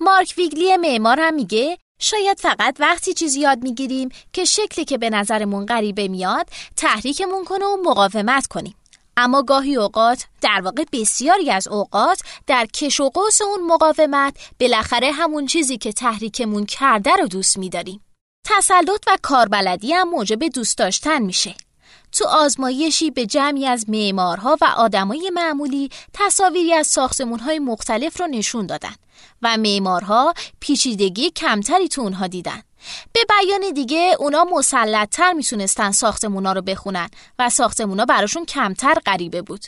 مارک 0.00 0.34
ویگلی 0.38 0.76
معمار 0.76 1.20
هم 1.20 1.34
میگه 1.34 1.78
شاید 2.02 2.40
فقط 2.40 2.76
وقتی 2.80 3.14
چیزی 3.14 3.40
یاد 3.40 3.62
می‌گیریم 3.62 4.08
که 4.32 4.44
شکلی 4.44 4.84
که 4.84 4.98
به 4.98 5.10
نظرمون 5.10 5.66
غریبه 5.66 6.08
میاد 6.08 6.48
تحریکمون 6.76 7.44
کنه 7.44 7.64
و 7.64 7.76
مقاومت 7.84 8.46
کنیم. 8.46 8.74
اما 9.16 9.42
گاهی 9.42 9.76
اوقات 9.76 10.24
در 10.40 10.60
واقع 10.64 10.84
بسیاری 10.92 11.50
از 11.50 11.68
اوقات 11.68 12.20
در 12.46 12.66
کش 12.66 13.00
و 13.00 13.10
قوس 13.10 13.42
اون 13.42 13.66
مقاومت 13.66 14.36
بالاخره 14.60 15.12
همون 15.12 15.46
چیزی 15.46 15.78
که 15.78 15.92
تحریکمون 15.92 16.66
کرده 16.66 17.10
رو 17.16 17.26
دوست 17.26 17.58
میداریم. 17.58 18.04
تسلط 18.46 19.04
و 19.06 19.16
کاربلدی 19.22 19.92
هم 19.92 20.08
موجب 20.08 20.48
دوست 20.48 20.78
داشتن 20.78 21.22
میشه. 21.22 21.54
تو 22.12 22.26
آزمایشی 22.26 23.10
به 23.10 23.26
جمعی 23.26 23.66
از 23.66 23.84
معمارها 23.88 24.56
و 24.60 24.64
آدمای 24.64 25.30
معمولی 25.34 25.90
تصاویری 26.12 26.74
از 26.74 26.86
ساختمونهای 26.86 27.58
مختلف 27.58 28.20
رو 28.20 28.26
نشون 28.26 28.66
دادن 28.66 28.94
و 29.42 29.56
معمارها 29.56 30.34
پیچیدگی 30.60 31.30
کمتری 31.30 31.88
تو 31.88 32.00
اونها 32.00 32.26
دیدن. 32.26 32.62
به 33.12 33.20
بیان 33.28 33.72
دیگه 33.74 34.16
اونا 34.18 34.44
مسلطتر 34.44 35.32
می‌تونستن 35.32 35.90
ساختمونا 35.90 36.52
رو 36.52 36.62
بخونن 36.62 37.08
و 37.38 37.50
ساختمونا 37.50 38.04
براشون 38.04 38.44
کمتر 38.44 38.94
غریبه 39.06 39.42
بود. 39.42 39.64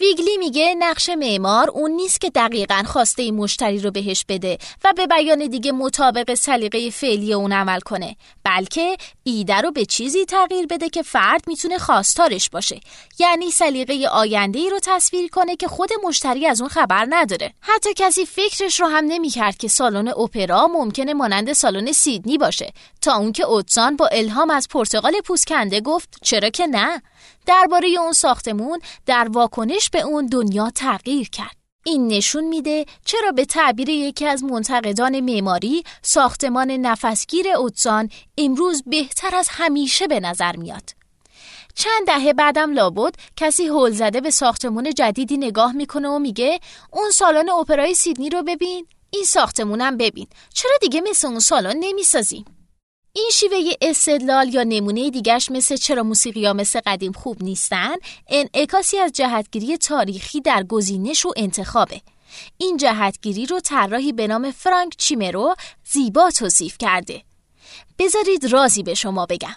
ویگلی 0.00 0.36
میگه 0.38 0.74
نقش 0.78 1.08
معمار 1.08 1.70
اون 1.70 1.90
نیست 1.90 2.20
که 2.20 2.30
دقیقا 2.30 2.82
خواسته 2.86 3.30
مشتری 3.30 3.78
رو 3.78 3.90
بهش 3.90 4.24
بده 4.28 4.58
و 4.84 4.92
به 4.96 5.06
بیان 5.06 5.46
دیگه 5.46 5.72
مطابق 5.72 6.34
سلیقه 6.34 6.90
فعلی 6.90 7.32
اون 7.32 7.52
عمل 7.52 7.80
کنه 7.80 8.16
بلکه 8.44 8.96
ایده 9.22 9.60
رو 9.60 9.70
به 9.70 9.84
چیزی 9.84 10.24
تغییر 10.24 10.66
بده 10.66 10.88
که 10.88 11.02
فرد 11.02 11.42
می‌تونه 11.46 11.78
خواستارش 11.78 12.50
باشه. 12.50 12.80
یعنی 13.18 13.50
سلیقه 13.50 14.08
آینده 14.08 14.58
ای 14.58 14.70
رو 14.70 14.78
تصویر 14.82 15.30
کنه 15.30 15.56
که 15.56 15.68
خود 15.68 15.90
مشتری 16.04 16.46
از 16.46 16.60
اون 16.60 16.70
خبر 16.70 17.06
نداره. 17.10 17.52
حتی 17.60 17.90
کسی 17.96 18.26
فکرش 18.26 18.80
رو 18.80 18.86
هم 18.86 19.04
نمی‌کرد 19.04 19.56
که 19.56 19.68
سالن 19.68 20.08
اپرا 20.08 20.66
ممکنه 20.66 21.14
مانند 21.14 21.52
سالن 21.52 21.92
سیدنی 21.92 22.38
باشه 22.38 22.72
تا 23.00 23.16
اون 23.16 23.32
که 23.32 23.44
اوتسان 23.44 23.96
با 23.96 24.06
الهام 24.06 24.50
از 24.50 24.68
پرتغال 24.68 25.20
پوسکنده 25.24 25.80
گفت 25.80 26.08
چرا 26.22 26.50
که 26.50 26.66
نه؟ 26.66 27.02
درباره 27.46 27.88
اون 27.88 28.12
ساختمون 28.12 28.80
در 29.06 29.28
واکنش 29.28 29.90
به 29.90 30.00
اون 30.00 30.26
دنیا 30.26 30.70
تغییر 30.70 31.28
کرد. 31.28 31.56
این 31.84 32.08
نشون 32.08 32.44
میده 32.44 32.86
چرا 33.04 33.32
به 33.32 33.44
تعبیر 33.44 33.88
یکی 33.88 34.26
از 34.26 34.44
منتقدان 34.44 35.20
معماری 35.20 35.82
ساختمان 36.02 36.70
نفسگیر 36.70 37.48
اوتسان 37.48 38.10
امروز 38.38 38.82
بهتر 38.86 39.36
از 39.36 39.48
همیشه 39.50 40.06
به 40.06 40.20
نظر 40.20 40.56
میاد. 40.56 40.90
چند 41.74 42.06
دهه 42.06 42.32
بعدم 42.32 42.72
لابد 42.72 43.14
کسی 43.36 43.66
هول 43.66 43.90
زده 43.90 44.20
به 44.20 44.30
ساختمون 44.30 44.94
جدیدی 44.94 45.36
نگاه 45.36 45.72
می‌کنه 45.72 46.08
و 46.08 46.18
میگه 46.18 46.60
اون 46.92 47.10
سالن 47.10 47.50
اپرای 47.50 47.94
سیدنی 47.94 48.30
رو 48.30 48.42
ببین 48.42 48.86
این 49.10 49.24
ساختمونم 49.24 49.96
ببین 49.96 50.26
چرا 50.54 50.72
دیگه 50.80 51.00
مثل 51.00 51.28
اون 51.28 51.38
سالن 51.38 51.76
نمی‌سازیم 51.80 52.44
این 53.12 53.30
شیوه 53.32 53.72
استدلال 53.80 54.54
یا 54.54 54.62
نمونه 54.62 55.10
دیگرش 55.10 55.50
مثل 55.50 55.76
چرا 55.76 56.02
موسیقی 56.02 56.46
ها 56.46 56.52
مثل 56.52 56.80
قدیم 56.86 57.12
خوب 57.12 57.42
نیستن 57.42 57.94
انعکاسی 58.28 58.98
از 58.98 59.12
جهتگیری 59.12 59.76
تاریخی 59.76 60.40
در 60.40 60.62
گزینش 60.62 61.26
و 61.26 61.32
انتخابه. 61.36 62.00
این 62.58 62.76
جهتگیری 62.76 63.46
رو 63.46 63.60
طراحی 63.60 64.12
به 64.12 64.26
نام 64.26 64.50
فرانک 64.50 64.96
چیمرو 64.96 65.54
زیبا 65.84 66.30
توصیف 66.30 66.78
کرده. 66.78 67.22
بذارید 67.98 68.52
رازی 68.52 68.82
به 68.82 68.94
شما 68.94 69.26
بگم. 69.26 69.56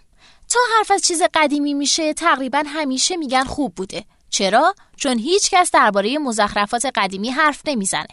تا 0.49 0.59
حرف 0.77 0.91
از 0.91 1.01
چیز 1.01 1.21
قدیمی 1.33 1.73
میشه 1.73 2.13
تقریبا 2.13 2.63
همیشه 2.65 3.17
میگن 3.17 3.43
خوب 3.43 3.75
بوده. 3.75 4.05
چرا؟ 4.29 4.75
چون 4.97 5.19
هیچ 5.19 5.49
کس 5.51 5.71
درباره 5.71 6.17
مزخرفات 6.17 6.85
قدیمی 6.95 7.29
حرف 7.29 7.61
نمی‌زنه. 7.65 8.07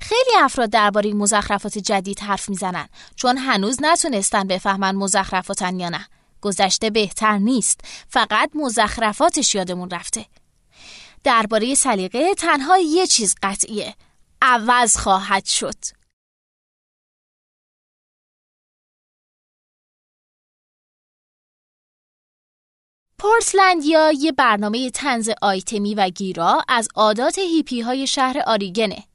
خیلی 0.00 0.36
افراد 0.38 0.70
درباره 0.70 1.12
مزخرفات 1.12 1.78
جدید 1.78 2.20
حرف 2.20 2.48
می‌زنن 2.48 2.88
چون 3.16 3.38
هنوز 3.38 3.78
نتونستن 3.82 4.46
بفهمن 4.46 4.94
مزخرفاتن 4.94 5.80
یا 5.80 5.88
نه. 5.88 6.06
گذشته 6.40 6.90
بهتر 6.90 7.38
نیست 7.38 7.80
فقط 8.08 8.50
مزخرفاتش 8.54 9.54
یادمون 9.54 9.90
رفته. 9.90 10.26
درباره 11.24 11.74
سلیقه 11.74 12.34
تنها 12.34 12.78
یه 12.78 13.06
چیز 13.06 13.34
قطعیه. 13.42 13.94
عوض 14.42 14.96
خواهد 14.96 15.44
شد. 15.44 16.00
پورتلندیا 23.18 24.12
یه 24.12 24.32
برنامه 24.32 24.90
تنز 24.90 25.30
آیتمی 25.42 25.94
و 25.94 26.08
گیرا 26.08 26.64
از 26.68 26.88
عادات 26.94 27.38
هیپی 27.38 27.80
های 27.80 28.06
شهر 28.06 28.42
آریگنه. 28.46 29.09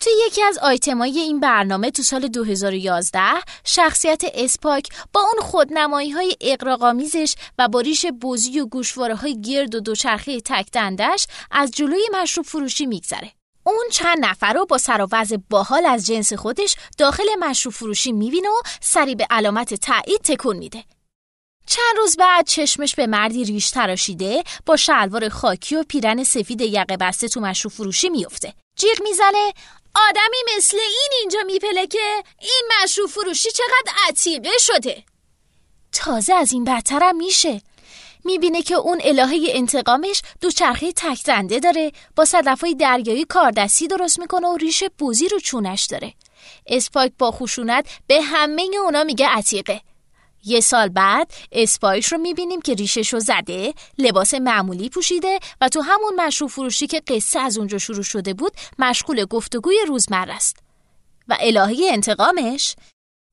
توی 0.00 0.12
یکی 0.26 0.42
از 0.42 0.58
آیتمای 0.58 1.18
این 1.18 1.40
برنامه 1.40 1.90
تو 1.90 2.02
سال 2.02 2.28
2011 2.28 3.20
شخصیت 3.64 4.22
اسپاک 4.34 4.88
با 5.12 5.20
اون 5.20 5.46
خودنمایی 5.46 6.10
های 6.10 6.36
اقراقامیزش 6.40 7.34
و 7.58 7.68
با 7.68 7.80
ریش 7.80 8.06
بوزی 8.06 8.60
و 8.60 8.66
گوشواره 8.66 9.14
های 9.14 9.40
گرد 9.40 9.74
و 9.74 9.80
دوچرخه 9.80 10.40
تک 10.40 10.70
دندش 10.72 11.26
از 11.50 11.70
جلوی 11.70 12.08
مشروب 12.22 12.46
فروشی 12.46 12.86
میگذره. 12.86 13.32
اون 13.64 13.84
چند 13.92 14.24
نفر 14.24 14.52
رو 14.52 14.66
با 14.66 14.78
سر 14.78 15.02
و 15.02 15.38
باحال 15.50 15.86
از 15.86 16.06
جنس 16.06 16.32
خودش 16.32 16.76
داخل 16.98 17.24
مشروب 17.40 17.74
فروشی 17.74 18.12
می‌بینه 18.12 18.48
و 18.48 18.62
سری 18.80 19.14
به 19.14 19.26
علامت 19.30 19.74
تایید 19.74 20.20
تکون 20.20 20.56
میده. 20.56 20.84
چند 21.66 21.96
روز 21.96 22.16
بعد 22.16 22.46
چشمش 22.46 22.94
به 22.94 23.06
مردی 23.06 23.44
ریش 23.44 23.70
تراشیده 23.70 24.44
با 24.66 24.76
شلوار 24.76 25.28
خاکی 25.28 25.76
و 25.76 25.84
پیرن 25.88 26.24
سفید 26.24 26.60
یقه 26.60 26.96
بسته 26.96 27.28
تو 27.28 27.40
مشروب 27.40 27.72
فروشی 27.72 28.08
میفته. 28.08 28.54
جیغ 28.76 29.02
می‌زنه 29.02 29.52
آدمی 29.94 30.56
مثل 30.56 30.76
این 30.76 31.10
اینجا 31.20 31.38
میپله 31.46 31.86
که 31.86 32.22
این 32.40 32.62
مشروب 32.82 33.10
فروشی 33.10 33.50
چقدر 33.50 33.92
عتیقه 34.08 34.58
شده. 34.58 35.02
تازه 35.92 36.34
از 36.34 36.52
این 36.52 36.64
بدترم 36.64 37.16
میشه. 37.16 37.60
می‌بینه 38.24 38.62
که 38.62 38.74
اون 38.74 39.00
الهه 39.04 39.38
انتقامش 39.48 40.22
دوچرخه 40.40 40.92
تکزنده 40.92 41.58
داره 41.58 41.92
با 42.16 42.24
صدفای 42.24 42.74
دریایی 42.74 43.24
کاردستی 43.24 43.88
درست 43.88 44.18
می‌کنه 44.18 44.48
و 44.48 44.56
ریش 44.56 44.84
بوزی 44.98 45.28
رو 45.28 45.40
چونش 45.40 45.84
داره 45.86 46.14
اسپایک 46.66 47.12
با 47.18 47.30
خشونت 47.30 47.86
به 48.06 48.22
همه 48.22 48.68
اونا 48.84 49.04
میگه 49.04 49.28
عتیقه 49.28 49.80
یه 50.46 50.60
سال 50.60 50.88
بعد 50.88 51.30
اسپایش 51.52 52.12
رو 52.12 52.18
می‌بینیم 52.18 52.60
که 52.60 52.74
ریشش 52.74 53.12
رو 53.12 53.20
زده 53.20 53.74
لباس 53.98 54.34
معمولی 54.34 54.88
پوشیده 54.88 55.38
و 55.60 55.68
تو 55.68 55.80
همون 55.80 56.14
مشروع 56.26 56.50
فروشی 56.50 56.86
که 56.86 57.02
قصه 57.06 57.40
از 57.40 57.58
اونجا 57.58 57.78
شروع 57.78 58.02
شده 58.02 58.34
بود 58.34 58.52
مشغول 58.78 59.24
گفتگوی 59.24 59.76
روزمره 59.88 60.34
است. 60.34 60.56
و 61.28 61.36
الهه 61.40 61.76
انتقامش؟ 61.90 62.76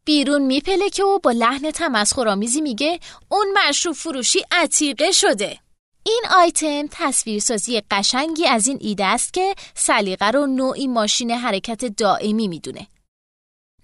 بیرون 0.05 0.41
میپله 0.41 0.89
که 0.89 1.03
و 1.03 1.19
با 1.19 1.31
لحن 1.31 1.71
تمسخرآمیزی 1.71 2.61
میگه 2.61 2.99
اون 3.29 3.47
مشروب 3.57 3.95
فروشی 3.95 4.39
عتیقه 4.51 5.11
شده. 5.11 5.59
این 6.05 6.21
آیتم 6.37 6.87
تصویرسازی 6.91 7.81
قشنگی 7.91 8.45
از 8.47 8.67
این 8.67 8.77
ایده 8.81 9.05
است 9.05 9.33
که 9.33 9.55
سلیقه 9.75 10.31
رو 10.31 10.47
نوعی 10.47 10.87
ماشین 10.87 11.31
حرکت 11.31 11.85
دائمی 11.85 12.47
می‌دونه. 12.47 12.87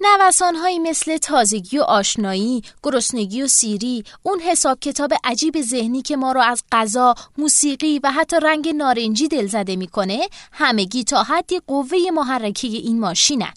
نوسانهایی 0.02 0.80
مثل 0.80 1.18
تازگی 1.18 1.78
و 1.78 1.82
آشنایی، 1.82 2.64
گرسنگی 2.84 3.42
و 3.42 3.48
سیری، 3.48 4.04
اون 4.24 4.40
حساب 4.40 4.80
کتاب 4.80 5.14
عجیب 5.24 5.62
ذهنی 5.62 6.02
که 6.02 6.18
ما 6.18 6.32
رو 6.32 6.42
از 6.42 6.64
غذا، 6.72 7.16
موسیقی 7.38 8.00
و 8.04 8.12
حتی 8.12 8.38
رنگ 8.40 8.70
نارنجی 8.70 9.28
دلزده 9.28 9.76
می‌کنه، 9.76 10.20
همگی 10.52 11.04
تا 11.04 11.24
حدی 11.24 11.62
قوه 11.68 11.98
محرکه 12.14 12.68
این 12.68 13.00
ماشینن. 13.00 13.54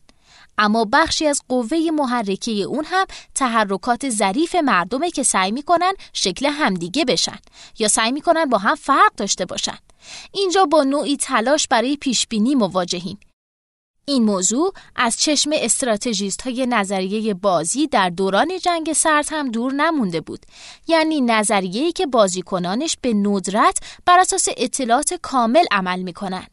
اما 0.58 0.84
بخشی 0.92 1.26
از 1.26 1.42
قوه 1.48 1.78
محرکه 1.92 2.52
اون 2.52 2.84
هم 2.84 3.06
تحرکات 3.34 4.10
ظریف 4.10 4.54
مردمه 4.54 5.10
که 5.10 5.22
سعی 5.22 5.52
می‌کنن 5.52 5.92
شکل 6.12 6.46
همدیگه 6.46 7.04
بشن 7.04 7.38
یا 7.78 7.88
سعی 7.88 8.12
می‌کنن 8.12 8.44
با 8.44 8.58
هم 8.58 8.74
فرق 8.74 9.14
داشته 9.16 9.44
باشن. 9.44 9.78
اینجا 10.32 10.64
با 10.64 10.82
نوعی 10.82 11.16
تلاش 11.16 11.68
برای 11.68 11.96
پیشبینی 11.96 12.54
مواجهیم. 12.54 13.18
این 14.04 14.22
موضوع 14.22 14.72
از 14.96 15.20
چشم 15.20 15.50
استراتژیست 15.54 16.42
های 16.42 16.66
نظریه 16.66 17.34
بازی 17.34 17.86
در 17.86 18.10
دوران 18.10 18.58
جنگ 18.58 18.92
سرد 18.92 19.26
هم 19.30 19.50
دور 19.50 19.72
نمونده 19.72 20.20
بود 20.20 20.46
یعنی 20.88 21.20
نظریه‌ای 21.20 21.92
که 21.92 22.06
بازیکنانش 22.06 22.96
به 23.00 23.14
ندرت 23.14 23.78
بر 24.06 24.18
اساس 24.18 24.48
اطلاعات 24.56 25.14
کامل 25.14 25.64
عمل 25.70 26.02
می‌کنن 26.02 26.46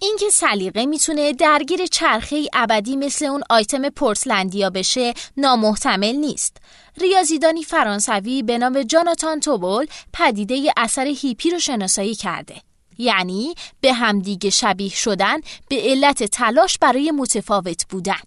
اینکه 0.00 0.30
سلیقه 0.30 0.86
می‌تونه 0.86 1.32
درگیر 1.32 1.86
چرخه 1.86 2.44
ابدی 2.52 2.96
مثل 2.96 3.24
اون 3.24 3.42
آیتم 3.50 3.88
پورتلندیا 3.88 4.70
بشه 4.70 5.14
نامحتمل 5.36 6.16
نیست. 6.16 6.56
ریاضیدانی 7.00 7.64
فرانسوی 7.64 8.42
به 8.42 8.58
نام 8.58 8.82
جاناتان 8.82 9.40
توبول 9.40 9.86
پدیده 10.12 10.72
اثر 10.76 11.06
هیپی 11.06 11.50
رو 11.50 11.58
شناسایی 11.58 12.14
کرده. 12.14 12.54
یعنی 12.98 13.54
به 13.80 13.92
همدیگه 13.92 14.50
شبیه 14.50 14.90
شدن 14.90 15.40
به 15.68 15.82
علت 15.82 16.22
تلاش 16.22 16.78
برای 16.78 17.10
متفاوت 17.10 17.88
بودن. 17.88 18.20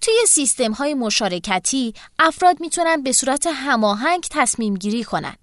توی 0.00 0.14
سیستم 0.28 0.72
های 0.72 0.94
مشارکتی 0.94 1.94
افراد 2.18 2.60
می‌تونن 2.60 3.02
به 3.02 3.12
صورت 3.12 3.46
هماهنگ 3.46 4.24
تصمیم 4.30 4.74
گیری 4.74 5.04
کنن 5.04 5.36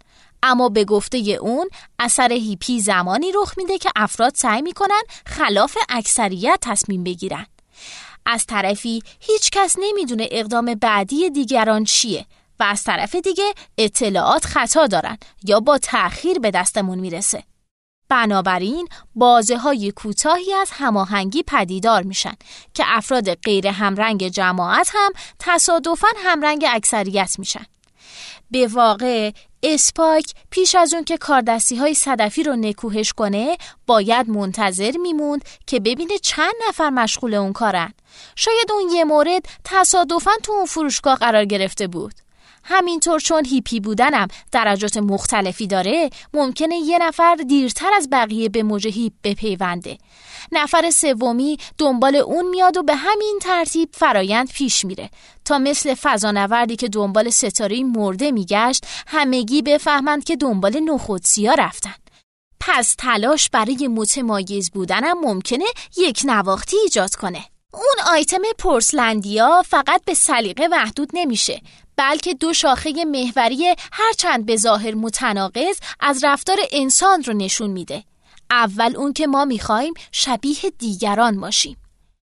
اما 0.43 0.69
به 0.69 0.85
گفته 0.85 1.17
اون 1.17 1.69
اثر 1.99 2.31
هیپی 2.31 2.79
زمانی 2.79 3.31
رخ 3.31 3.53
میده 3.57 3.77
که 3.77 3.89
افراد 3.95 4.35
سعی 4.35 4.61
می‌کنن 4.61 5.01
خلاف 5.25 5.77
اکثریت 5.89 6.59
تصمیم 6.61 7.03
بگیرن. 7.03 7.45
از 8.25 8.45
طرفی 8.45 9.03
هیچ 9.19 9.49
کس 9.51 9.75
نمی‌دونه 9.79 10.27
اقدام 10.31 10.75
بعدی 10.75 11.29
دیگران 11.29 11.83
چیه 11.83 12.25
و 12.59 12.63
از 12.63 12.83
طرف 12.83 13.15
دیگه 13.15 13.53
اطلاعات 13.77 14.45
خطا 14.45 14.87
دارن 14.87 15.17
یا 15.43 15.59
با 15.59 15.77
تأخیر 15.77 16.39
به 16.39 16.51
دستمون 16.51 16.99
می‌رسه. 16.99 17.43
بنابراین 18.09 18.87
بازه 19.15 19.57
های 19.57 19.91
کوتاهی 19.91 20.53
از 20.53 20.69
هماهنگی 20.73 21.43
پدیدار 21.43 22.03
میشن 22.03 22.35
که 22.73 22.83
افراد 22.87 23.33
غیر 23.33 23.67
همرنگ 23.67 24.27
جماعت 24.27 24.89
هم 24.93 25.11
تصادفاً 25.39 26.07
همرنگ 26.17 26.65
اکثریت 26.69 27.35
میشن. 27.39 27.65
به 28.51 28.67
واقع 28.67 29.31
اسپاک 29.63 30.33
پیش 30.49 30.75
از 30.75 30.93
اون 30.93 31.03
که 31.03 31.17
کاردستی 31.17 31.75
های 31.75 31.93
صدفی 31.93 32.43
رو 32.43 32.55
نکوهش 32.55 33.13
کنه 33.13 33.57
باید 33.87 34.29
منتظر 34.29 34.91
میموند 35.01 35.45
که 35.67 35.79
ببینه 35.79 36.17
چند 36.17 36.53
نفر 36.67 36.89
مشغول 36.89 37.33
اون 37.33 37.53
کارن 37.53 37.93
شاید 38.35 38.71
اون 38.71 38.89
یه 38.95 39.03
مورد 39.03 39.45
تصادفاً 39.63 40.31
تو 40.43 40.51
اون 40.51 40.65
فروشگاه 40.65 41.15
قرار 41.15 41.45
گرفته 41.45 41.87
بود 41.87 42.13
همینطور 42.69 43.19
چون 43.19 43.45
هیپی 43.45 43.79
بودنم 43.79 44.27
درجات 44.51 44.97
مختلفی 44.97 45.67
داره 45.67 46.09
ممکنه 46.33 46.75
یه 46.75 46.97
نفر 46.97 47.35
دیرتر 47.35 47.93
از 47.97 48.09
بقیه 48.11 48.49
به 48.49 48.63
موج 48.63 48.87
هیپ 48.87 49.13
بپیونده. 49.23 49.97
نفر 50.51 50.89
سومی 50.89 51.57
دنبال 51.77 52.15
اون 52.15 52.49
میاد 52.49 52.77
و 52.77 52.83
به 52.83 52.95
همین 52.95 53.39
ترتیب 53.41 53.89
فرایند 53.93 54.51
پیش 54.51 54.85
میره. 54.85 55.09
تا 55.45 55.57
مثل 55.57 55.93
فضانوردی 55.93 56.75
که 56.75 56.87
دنبال 56.87 57.29
ستاره 57.29 57.83
مرده 57.83 58.31
میگشت 58.31 58.85
همگی 59.07 59.61
بفهمند 59.61 60.23
که 60.23 60.35
دنبال 60.35 60.79
نخودسیا 60.79 61.53
رفتن. 61.53 61.95
پس 62.59 62.95
تلاش 62.97 63.49
برای 63.49 63.87
متمایز 63.87 64.71
بودنم 64.71 65.19
ممکنه 65.19 65.65
یک 65.97 66.21
نواختی 66.25 66.77
ایجاد 66.77 67.15
کنه. 67.15 67.45
اون 67.73 68.13
آیتم 68.13 68.41
پورسلندیا 68.57 69.63
فقط 69.67 70.03
به 70.05 70.13
سلیقه 70.13 70.67
محدود 70.67 71.09
نمیشه. 71.13 71.61
بلکه 71.99 72.33
دو 72.33 72.53
شاخه 72.53 73.05
محوری 73.05 73.75
هرچند 73.91 74.45
به 74.45 74.57
ظاهر 74.57 74.95
متناقض 74.95 75.79
از 75.99 76.23
رفتار 76.23 76.57
انسان 76.71 77.23
رو 77.23 77.33
نشون 77.33 77.69
میده. 77.69 78.03
اول 78.51 78.95
اون 78.95 79.13
که 79.13 79.27
ما 79.27 79.45
می‌خوایم 79.45 79.93
شبیه 80.11 80.57
دیگران 80.77 81.39
باشیم. 81.39 81.77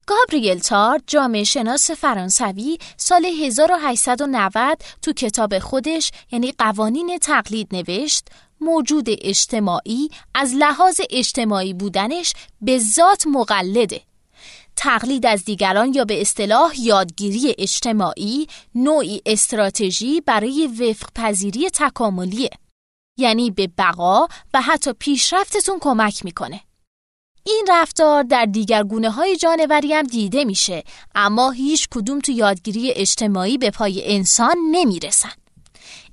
گابریل 0.07 0.59
تار 0.59 0.99
جامعه 1.07 1.43
شناس 1.43 1.91
فرانسوی 1.91 2.77
سال 2.97 3.25
1890 3.25 4.77
تو 5.01 5.13
کتاب 5.13 5.59
خودش 5.59 6.11
یعنی 6.31 6.51
قوانین 6.51 7.17
تقلید 7.17 7.67
نوشت 7.71 8.27
موجود 8.61 9.07
اجتماعی 9.09 10.09
از 10.35 10.53
لحاظ 10.55 11.01
اجتماعی 11.09 11.73
بودنش 11.73 12.33
به 12.61 12.79
ذات 12.79 13.27
مقلده. 13.27 14.01
تقلید 14.81 15.25
از 15.25 15.45
دیگران 15.45 15.93
یا 15.93 16.05
به 16.05 16.21
اصطلاح 16.21 16.79
یادگیری 16.79 17.55
اجتماعی 17.57 18.47
نوعی 18.75 19.21
استراتژی 19.25 20.21
برای 20.21 20.67
وفق 20.67 21.09
پذیری 21.15 21.69
تکاملیه. 21.69 22.49
یعنی 23.17 23.51
به 23.51 23.67
بقا 23.77 24.27
و 24.53 24.61
حتی 24.61 24.93
پیشرفتتون 24.93 25.79
کمک 25.81 26.25
می‌کنه. 26.25 26.61
این 27.43 27.65
رفتار 27.69 28.23
در 28.23 28.45
دیگر 28.45 28.83
گونه 28.83 29.09
های 29.09 29.35
جانوری 29.35 29.93
هم 29.93 30.03
دیده 30.03 30.45
میشه 30.45 30.83
اما 31.15 31.51
هیچ 31.51 31.87
کدوم 31.91 32.19
تو 32.19 32.31
یادگیری 32.31 32.91
اجتماعی 32.91 33.57
به 33.57 33.71
پای 33.71 34.15
انسان 34.15 34.55
نمی‌رسن. 34.71 35.31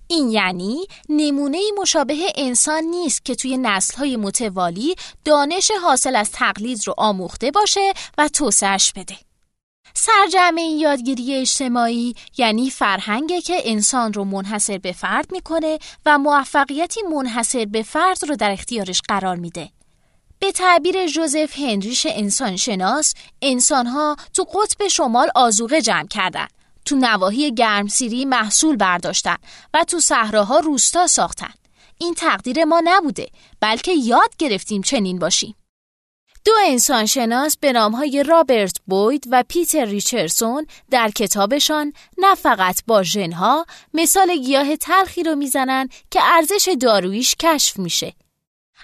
این 0.09 0.29
یعنی 0.29 0.87
نمونه 1.09 1.59
مشابه 1.81 2.33
انسان 2.37 2.85
نیست 2.85 3.25
که 3.25 3.35
توی 3.35 3.57
نسلهای 3.57 4.17
متوالی 4.17 4.95
دانش 5.25 5.71
حاصل 5.83 6.17
از 6.17 6.31
تقلید 6.33 6.87
رو 6.87 6.95
آموخته 6.99 7.51
باشه 7.51 7.93
و 8.19 8.29
توسعش 8.29 8.93
بده. 8.93 9.17
سرجمع 9.95 10.61
این 10.61 10.79
یادگیری 10.79 11.35
اجتماعی 11.35 12.15
یعنی 12.39 12.71
فرهنگی 12.71 13.41
که 13.41 13.57
انسان 13.65 14.13
رو 14.13 14.25
منحصر 14.25 14.79
به 14.79 14.93
فرد 14.93 15.33
می‌کنه 15.33 15.79
و 16.07 16.19
موفقیتی 16.19 17.03
منحصر 17.03 17.65
به 17.65 17.83
فرد 17.83 18.25
رو 18.29 18.37
در 18.37 18.51
اختیارش 18.51 19.03
قرار 19.09 19.37
میده. 19.37 19.71
به 20.39 20.53
تعبیر 20.53 21.07
جوزف 21.07 21.59
هنریش 21.59 22.07
انسانشناس، 22.11 23.15
انسانها 23.43 24.17
تو 24.35 24.45
قطب 24.45 24.89
شمال 24.89 25.31
آزوغه 25.35 25.81
جمع 25.81 26.07
کردند 26.07 26.56
تو 26.87 26.97
نواحی 26.97 27.55
گرمسیری 27.55 28.25
محصول 28.25 28.77
برداشتن 28.77 29.37
و 29.75 29.85
تو 29.85 30.01
صحراها 30.01 30.59
روستا 30.59 31.07
ساختن. 31.07 31.53
این 31.99 32.15
تقدیر 32.15 32.65
ما 32.65 32.83
نبوده 32.85 33.29
بلکه 33.61 33.93
یاد 33.93 34.37
گرفتیم 34.39 34.83
چنین 34.83 35.19
باشیم. 35.19 35.55
دو 36.45 36.53
انسانشناس 36.67 37.57
به 37.57 37.73
نامهای 37.73 38.23
رابرت 38.23 38.77
بوید 38.87 39.25
و 39.31 39.45
پیتر 39.49 39.85
ریچرسون 39.85 40.67
در 40.91 41.11
کتابشان 41.11 41.93
نه 42.19 42.35
فقط 42.35 42.83
با 42.87 43.03
ژنها 43.03 43.67
مثال 43.95 44.37
گیاه 44.37 44.77
تلخی 44.77 45.23
رو 45.23 45.35
می‌زنن 45.35 45.89
که 46.11 46.21
ارزش 46.23 46.77
دارویش 46.81 47.35
کشف 47.35 47.79
میشه 47.79 48.13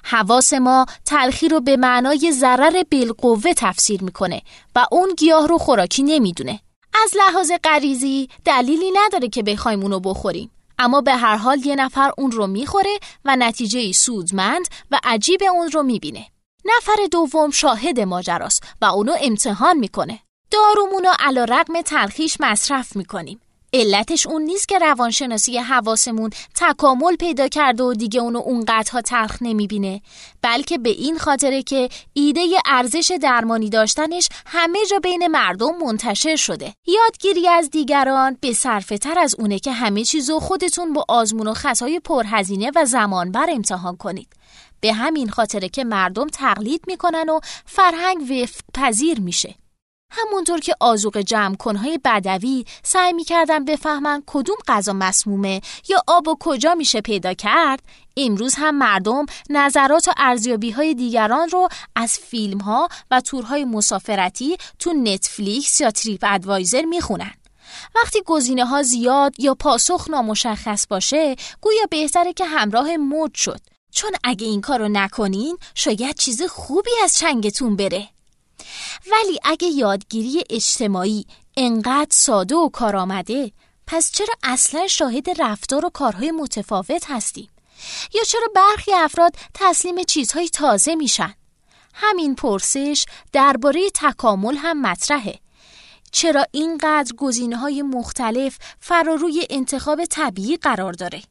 حواس 0.04 0.52
ما 0.52 0.86
تلخی 1.06 1.48
رو 1.48 1.60
به 1.60 1.76
معنای 1.76 2.32
ضرر 2.32 2.82
بالقوه 2.90 3.54
تفسیر 3.56 4.02
می‌کنه 4.02 4.42
و 4.76 4.86
اون 4.92 5.14
گیاه 5.18 5.46
رو 5.46 5.58
خوراکی 5.58 6.02
نمی‌دونه. 6.02 6.60
از 6.94 7.16
لحاظ 7.16 7.52
غریزی 7.64 8.28
دلیلی 8.44 8.90
نداره 8.90 9.28
که 9.28 9.42
بخوایم 9.42 9.82
اونو 9.82 10.00
بخوریم. 10.00 10.50
اما 10.78 11.00
به 11.00 11.14
هر 11.14 11.36
حال 11.36 11.66
یه 11.66 11.76
نفر 11.76 12.10
اون 12.18 12.30
رو 12.30 12.46
می‌خوره 12.46 12.98
و 13.24 13.36
نتیجه 13.36 13.92
سودمند 13.92 14.68
و 14.90 15.00
عجیب 15.04 15.40
اون 15.42 15.70
رو 15.70 15.82
می‌بینه. 15.82 16.26
نفر 16.64 17.06
دوم 17.10 17.50
شاهد 17.50 18.00
ماجراست 18.00 18.62
و 18.80 18.84
اونو 18.84 19.16
امتحان 19.20 19.76
می‌کنه. 19.76 20.18
دارومونو 20.50 21.12
علا 21.18 21.44
رقم 21.44 21.82
تلخیش 21.82 22.36
مصرف 22.40 22.96
می‌کنیم. 22.96 23.40
علتش 23.74 24.26
اون 24.26 24.42
نیست 24.42 24.68
که 24.68 24.78
روانشناسی 24.78 25.58
حواسمون 25.58 26.30
تکامل 26.54 27.16
پیدا 27.16 27.48
کرده 27.48 27.82
و 27.82 27.94
دیگه 27.94 28.20
اونو 28.20 28.38
اونقدرها 28.38 29.00
تلخ 29.00 29.36
نمی‌بینه. 29.40 30.00
بلکه 30.42 30.78
به 30.78 30.90
این 30.90 31.18
خاطره 31.18 31.62
که 31.62 31.88
ایده 32.12 32.40
ارزش 32.66 33.12
درمانی 33.22 33.70
داشتنش 33.70 34.28
همه 34.46 34.78
جا 34.90 34.98
بین 34.98 35.26
مردم 35.26 35.76
منتشر 35.76 36.36
شده. 36.36 36.74
یادگیری 36.86 37.48
از 37.48 37.70
دیگران 37.70 38.36
به 38.40 38.52
صرفه 38.52 38.98
تر 38.98 39.18
از 39.18 39.34
اونه 39.38 39.58
که 39.58 39.72
همه 39.72 40.04
چیزو 40.04 40.40
خودتون 40.40 40.92
با 40.92 41.04
آزمون 41.08 41.46
و 41.46 41.54
خطای 41.54 42.00
پرهزینه 42.00 42.70
و 42.74 42.84
زمانبر 42.84 43.46
امتحان 43.50 43.96
کنید. 43.96 44.28
به 44.80 44.92
همین 44.92 45.28
خاطره 45.30 45.68
که 45.68 45.84
مردم 45.84 46.26
تقلید 46.26 46.84
می‌کنن 46.86 47.28
و 47.28 47.40
فرهنگ 47.66 48.20
وفق 48.30 48.60
پذیر 48.74 49.20
میشه. 49.20 49.54
همونطور 50.12 50.60
که 50.60 50.74
آزوق 50.80 51.18
جمع 51.18 51.56
کنهای 51.56 51.98
بدوی 52.04 52.64
سعی 52.82 53.12
می‌کردن 53.12 53.64
بفهمن 53.64 54.22
کدوم 54.26 54.56
غذا 54.68 54.92
مسمومه 54.92 55.60
یا 55.88 56.02
آب 56.06 56.28
و 56.28 56.36
کجا 56.40 56.74
میشه 56.74 57.00
پیدا 57.00 57.34
کرد 57.34 57.82
امروز 58.16 58.54
هم 58.54 58.78
مردم 58.78 59.26
نظرات 59.50 60.08
و 60.08 60.12
ارزیابی 60.16 60.70
های 60.70 60.94
دیگران 60.94 61.48
رو 61.48 61.68
از 61.96 62.18
فیلم 62.18 62.58
ها 62.58 62.88
و 63.10 63.20
تورهای 63.20 63.64
مسافرتی 63.64 64.56
تو 64.78 64.92
نتفلیکس 64.92 65.80
یا 65.80 65.90
تریپ 65.90 66.24
ادوایزر 66.28 66.82
می‌خونن. 66.82 67.34
وقتی 67.94 68.22
گزینه 68.26 68.64
ها 68.64 68.82
زیاد 68.82 69.40
یا 69.40 69.54
پاسخ 69.54 70.06
نامشخص 70.10 70.86
باشه 70.86 71.36
گویا 71.60 71.86
بهتره 71.90 72.32
که 72.32 72.44
همراه 72.44 72.96
مد 72.96 73.34
شد. 73.34 73.60
چون 73.92 74.10
اگه 74.24 74.46
این 74.46 74.60
کارو 74.60 74.88
نکنین 74.88 75.56
شاید 75.74 76.14
چیز 76.14 76.42
خوبی 76.42 76.90
از 77.04 77.16
چنگتون 77.16 77.76
بره. 77.76 78.08
ولی 79.10 79.38
اگه 79.44 79.68
یادگیری 79.68 80.44
اجتماعی 80.50 81.26
انقدر 81.56 82.10
ساده 82.10 82.54
و 82.54 82.68
کارآمده 82.68 83.52
پس 83.86 84.12
چرا 84.12 84.34
اصلا 84.42 84.86
شاهد 84.86 85.42
رفتار 85.42 85.86
و 85.86 85.90
کارهای 85.90 86.30
متفاوت 86.30 87.04
هستیم؟ 87.10 87.48
یا 88.14 88.22
چرا 88.22 88.48
برخی 88.56 88.92
افراد 88.92 89.36
تسلیم 89.54 90.02
چیزهای 90.02 90.48
تازه 90.48 90.94
میشن؟ 90.94 91.34
همین 91.94 92.34
پرسش 92.34 93.04
درباره 93.32 93.90
تکامل 93.94 94.56
هم 94.56 94.80
مطرحه. 94.80 95.38
چرا 96.12 96.46
اینقدر 96.52 97.14
گزینه 97.16 97.56
های 97.56 97.82
مختلف 97.82 98.58
فراروی 98.80 99.46
انتخاب 99.50 100.04
طبیعی 100.04 100.56
قرار 100.56 100.92
داره؟ 100.92 101.22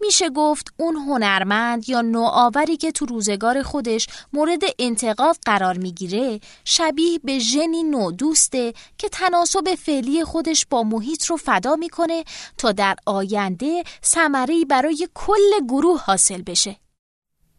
میشه 0.00 0.30
گفت 0.30 0.66
اون 0.76 0.96
هنرمند 0.96 1.88
یا 1.88 2.00
نوآوری 2.00 2.76
که 2.76 2.92
تو 2.92 3.06
روزگار 3.06 3.62
خودش 3.62 4.06
مورد 4.32 4.62
انتقاد 4.78 5.36
قرار 5.46 5.78
می‌گیره 5.78 6.40
شبیه 6.64 7.18
به 7.24 7.38
ژنی 7.38 7.82
نو 7.82 8.12
دوسته 8.12 8.72
که 8.98 9.08
تناسب 9.08 9.74
فعلی 9.74 10.24
خودش 10.24 10.66
با 10.70 10.82
محیط 10.82 11.24
رو 11.24 11.36
فدا 11.36 11.76
می‌کنه 11.76 12.24
تا 12.58 12.72
در 12.72 12.96
آینده 13.06 13.82
ثمره 14.04 14.64
برای 14.64 15.08
کل 15.14 15.66
گروه 15.68 16.00
حاصل 16.00 16.42
بشه. 16.42 16.76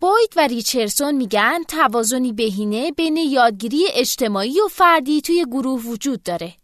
بوید 0.01 0.33
و 0.35 0.47
ریچرسون 0.47 1.15
میگن 1.15 1.63
توازنی 1.67 2.33
بهینه 2.33 2.91
بین 2.91 3.17
یادگیری 3.17 3.85
اجتماعی 3.93 4.61
و 4.61 4.67
فردی 4.67 5.21
توی 5.21 5.45
گروه 5.51 5.81
وجود 5.81 6.23
داره. 6.23 6.60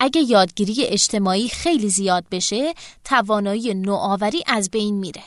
اگه 0.00 0.20
یادگیری 0.20 0.84
اجتماعی 0.84 1.48
خیلی 1.48 1.88
زیاد 1.88 2.24
بشه 2.30 2.74
توانایی 3.04 3.74
نوآوری 3.74 4.42
از 4.46 4.70
بین 4.70 4.94
میره. 4.94 5.22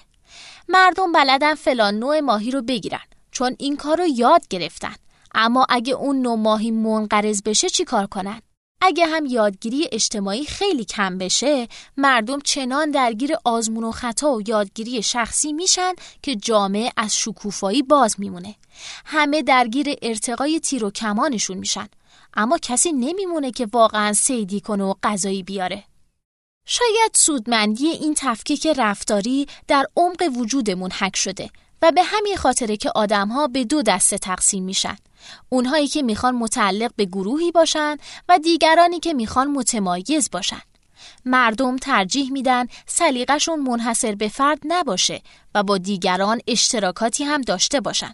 مردم 0.70 1.12
بلدن 1.12 1.56
فلان 1.56 1.96
نوع 1.96 2.20
ماهی 2.20 2.52
رو 2.52 2.62
بگیرن 2.62 3.00
چون 3.32 3.56
این 3.60 3.78
کار 3.78 3.98
رو 3.98 4.08
یاد 4.08 4.48
گرفتن. 4.48 4.96
اما 5.36 5.66
اگه 5.70 5.94
اون 5.94 6.22
نوع 6.22 6.36
ماهی 6.36 6.72
منقرض 6.72 7.42
بشه 7.42 7.70
چی 7.70 7.84
کار 7.84 8.06
کنن؟ 8.08 8.42
اگه 8.82 9.06
هم 9.06 9.26
یادگیری 9.26 9.90
اجتماعی 9.92 10.46
خیلی 10.46 10.86
کم 10.86 11.18
بشه 11.18 11.68
مردم 11.98 12.40
چنان 12.40 12.92
درگیر 12.92 13.36
آزمون 13.44 13.84
و 13.84 13.92
خطا 13.92 14.36
و 14.36 14.42
یادگیری 14.48 15.04
شخصی 15.04 15.54
میشن 15.54 15.94
که 16.22 16.36
جامعه 16.36 16.92
از 16.98 17.18
شکوفایی 17.18 17.84
باز 17.84 18.16
میمونه. 18.20 18.56
همه 19.06 19.42
درگیر 19.42 19.88
ارتقای 20.02 20.60
تیر 20.60 20.86
و 20.86 20.92
کمانشون 20.92 21.58
میشن. 21.58 21.88
اما 22.34 22.58
کسی 22.58 22.92
نمیمونه 22.92 23.52
که 23.52 23.68
واقعا 23.74 24.14
سیدی 24.14 24.60
کنه 24.60 24.84
و 24.84 24.94
غذایی 25.04 25.44
بیاره. 25.44 25.84
شاید 26.66 27.12
سودمندی 27.14 27.88
این 27.88 28.14
تفکیک 28.18 28.68
رفتاری 28.68 29.48
در 29.68 29.86
عمق 29.98 30.32
وجودمون 30.38 30.92
حک 30.92 31.16
شده 31.16 31.50
و 31.82 31.92
به 31.92 32.04
همین 32.04 32.36
خاطره 32.36 32.78
که 32.78 32.92
آدمها 32.96 33.48
به 33.48 33.64
دو 33.64 33.82
دسته 33.82 34.18
تقسیم 34.18 34.64
میشن. 34.64 34.96
اونهایی 35.50 35.88
که 35.88 36.02
می‌خوان 36.02 36.36
متعلق 36.36 36.92
به 36.96 37.06
گروهی 37.06 37.52
باشن 37.52 37.98
و 38.30 38.38
دیگرانی 38.38 39.00
که 39.00 39.14
می‌خوان 39.14 39.52
متمایز 39.52 40.30
باشن. 40.32 40.62
مردم 41.26 41.78
ترجیح 41.78 42.32
میدن 42.32 42.68
سلیقهشون 42.86 43.60
منحصر 43.60 44.16
به 44.16 44.28
فرد 44.28 44.60
نباشه 44.66 45.22
و 45.56 45.64
با 45.64 45.78
دیگران 45.78 46.42
اشتراکاتی 46.48 47.24
هم 47.24 47.42
داشته 47.42 47.82
باشن. 47.82 48.14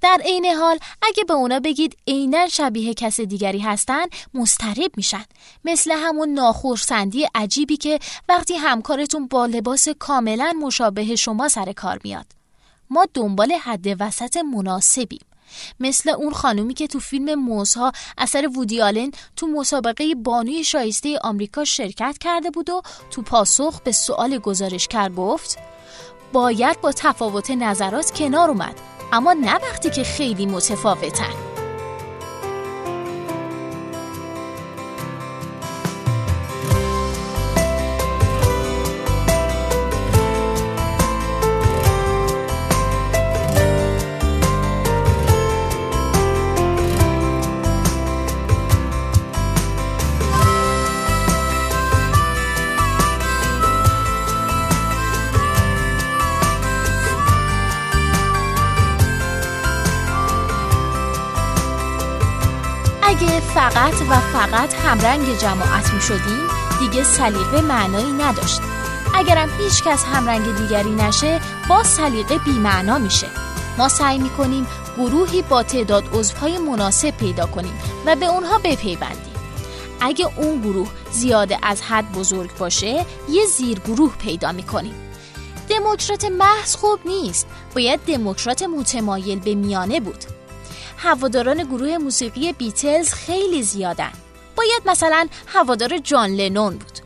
در 0.00 0.20
عین 0.24 0.46
حال 0.46 0.78
اگه 1.02 1.24
به 1.24 1.34
اونا 1.34 1.60
بگید 1.60 1.96
عینا 2.06 2.48
شبیه 2.48 2.94
کس 2.94 3.20
دیگری 3.20 3.58
هستن 3.58 4.06
مسترب 4.34 4.90
میشن. 4.96 5.24
مثل 5.64 5.92
همون 5.92 6.28
ناخورسندی 6.28 7.28
عجیبی 7.34 7.76
که 7.76 7.98
وقتی 8.28 8.54
همکارتون 8.54 9.26
با 9.26 9.46
لباس 9.46 9.88
کاملا 9.88 10.52
مشابه 10.62 11.16
شما 11.16 11.48
سر 11.48 11.72
کار 11.72 12.00
میاد. 12.04 12.26
ما 12.90 13.06
دنبال 13.14 13.52
حد 13.52 13.86
وسط 14.00 14.36
مناسبیم. 14.36 15.31
مثل 15.80 16.10
اون 16.10 16.32
خانومی 16.32 16.74
که 16.74 16.86
تو 16.86 17.00
فیلم 17.00 17.34
موزها 17.34 17.92
اثر 18.18 18.48
وودیالن 18.56 19.10
تو 19.36 19.46
مسابقه 19.46 20.14
بانوی 20.14 20.64
شایسته 20.64 21.18
آمریکا 21.22 21.64
شرکت 21.64 22.18
کرده 22.20 22.50
بود 22.50 22.70
و 22.70 22.82
تو 23.10 23.22
پاسخ 23.22 23.80
به 23.80 23.92
سوال 23.92 24.38
گزارشگر 24.38 25.08
گفت 25.08 25.58
باید 26.32 26.80
با 26.80 26.92
تفاوت 26.92 27.50
نظرات 27.50 28.10
کنار 28.10 28.50
اومد 28.50 28.74
اما 29.12 29.32
نه 29.32 29.54
وقتی 29.54 29.90
که 29.90 30.04
خیلی 30.04 30.46
متفاوتن. 30.46 31.51
فقط 63.26 63.94
و 64.10 64.20
فقط 64.20 64.74
همرنگ 64.74 65.38
جماعت 65.38 65.94
می 65.94 66.00
شدیم 66.00 66.48
دیگه 66.80 67.04
سلیقه 67.04 67.60
معنایی 67.60 68.12
نداشت. 68.12 68.60
اگرم 69.14 69.48
هیچ 69.58 69.82
کس 69.84 70.04
همرنگ 70.04 70.56
دیگری 70.56 70.90
نشه 70.90 71.40
با 71.68 71.82
سلیقه 71.82 72.38
بیمعنا 72.38 72.98
میشه. 72.98 73.26
ما 73.78 73.88
سعی 73.88 74.18
می‌کنیم 74.18 74.66
گروهی 74.96 75.42
با 75.42 75.62
تعداد 75.62 76.04
عضوهای 76.14 76.58
مناسب 76.58 77.10
پیدا 77.10 77.46
کنیم 77.46 77.74
و 78.06 78.16
به 78.16 78.26
اونها 78.26 78.58
بپیوندیم. 78.58 79.34
اگه 80.00 80.28
اون 80.36 80.60
گروه 80.60 80.88
زیاده 81.10 81.58
از 81.62 81.82
حد 81.82 82.12
بزرگ 82.12 82.56
باشه 82.58 83.06
یه 83.30 83.46
زیر 83.46 83.78
گروه 83.78 84.16
پیدا 84.16 84.52
می‌کنیم. 84.52 84.94
دموکرات 85.68 86.24
محض 86.24 86.76
خوب 86.76 86.98
نیست. 87.04 87.46
باید 87.74 88.00
دموکرات 88.00 88.62
متمایل 88.62 89.38
به 89.38 89.54
میانه 89.54 90.00
بود. 90.00 90.24
هواداران 91.02 91.62
گروه 91.62 91.98
موسیقی 91.98 92.52
بیتلز 92.52 93.12
خیلی 93.12 93.62
زیادن. 93.62 94.12
باید 94.56 94.82
مثلا 94.86 95.28
هوادار 95.46 95.98
جان 95.98 96.30
لنون 96.30 96.76
بود. 96.76 96.98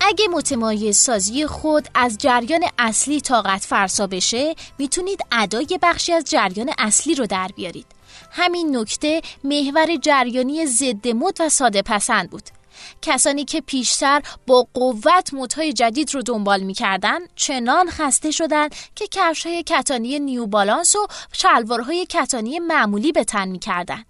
اگه 0.00 0.28
متمایز 0.28 0.96
سازی 0.96 1.46
خود 1.46 1.88
از 1.94 2.18
جریان 2.18 2.64
اصلی 2.78 3.20
طاقت 3.20 3.60
فرسا 3.60 4.06
بشه 4.06 4.54
می‌تونید 4.78 5.20
ادای 5.32 5.78
بخشی 5.82 6.12
از 6.12 6.24
جریان 6.24 6.70
اصلی 6.78 7.14
رو 7.14 7.26
در 7.26 7.50
بیارید. 7.56 7.86
همین 8.30 8.76
نکته 8.76 9.22
محور 9.44 9.96
جریانی 9.96 10.66
ضد 10.66 11.08
مد 11.08 11.36
و 11.40 11.48
ساده 11.48 11.82
پسند 11.82 12.30
بود. 12.30 12.59
کسانی 13.02 13.44
که 13.44 13.60
پیشتر 13.60 14.22
با 14.46 14.66
قوت 14.74 15.34
موتهای 15.34 15.72
جدید 15.72 16.14
رو 16.14 16.22
دنبال 16.22 16.60
می‌کردن 16.60 17.18
چنان 17.36 17.90
خسته 17.90 18.30
شدند 18.30 18.74
که 18.94 19.06
کفش 19.10 19.46
های 19.46 19.62
کتانی 19.62 20.18
نیو 20.18 20.46
بالانس 20.46 20.96
و 20.96 21.06
شلوارهای 21.32 22.06
کتانی 22.06 22.58
معمولی 22.58 23.12
به 23.12 23.24
تن 23.24 23.48
می‌کردن. 23.48 24.04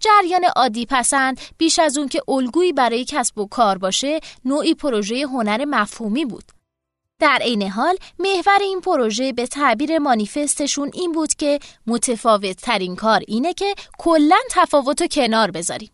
جریان 0.00 0.44
عادی 0.56 0.86
پسند 0.86 1.40
بیش 1.58 1.78
از 1.78 1.98
اون 1.98 2.08
که 2.08 2.22
الگویی 2.28 2.72
برای 2.72 3.04
کسب 3.04 3.38
و 3.38 3.46
کار 3.46 3.78
باشه 3.78 4.20
نوعی 4.44 4.74
پروژه 4.74 5.26
هنر 5.26 5.64
مفهومی 5.64 6.24
بود. 6.24 6.44
در 7.18 7.38
عین 7.42 7.62
حال 7.70 7.96
محور 8.18 8.58
این 8.60 8.80
پروژه 8.80 9.32
به 9.32 9.46
تعبیر 9.46 9.98
مانیفستشون 9.98 10.90
این 10.94 11.12
بود 11.12 11.34
که 11.34 11.58
متفاوت 11.86 12.56
ترین 12.56 12.96
کار 12.96 13.22
اینه 13.28 13.54
که 13.54 13.74
کلا 13.98 14.38
تفاوت 14.50 15.02
و 15.02 15.06
کنار 15.06 15.50
بذاریم. 15.50 15.90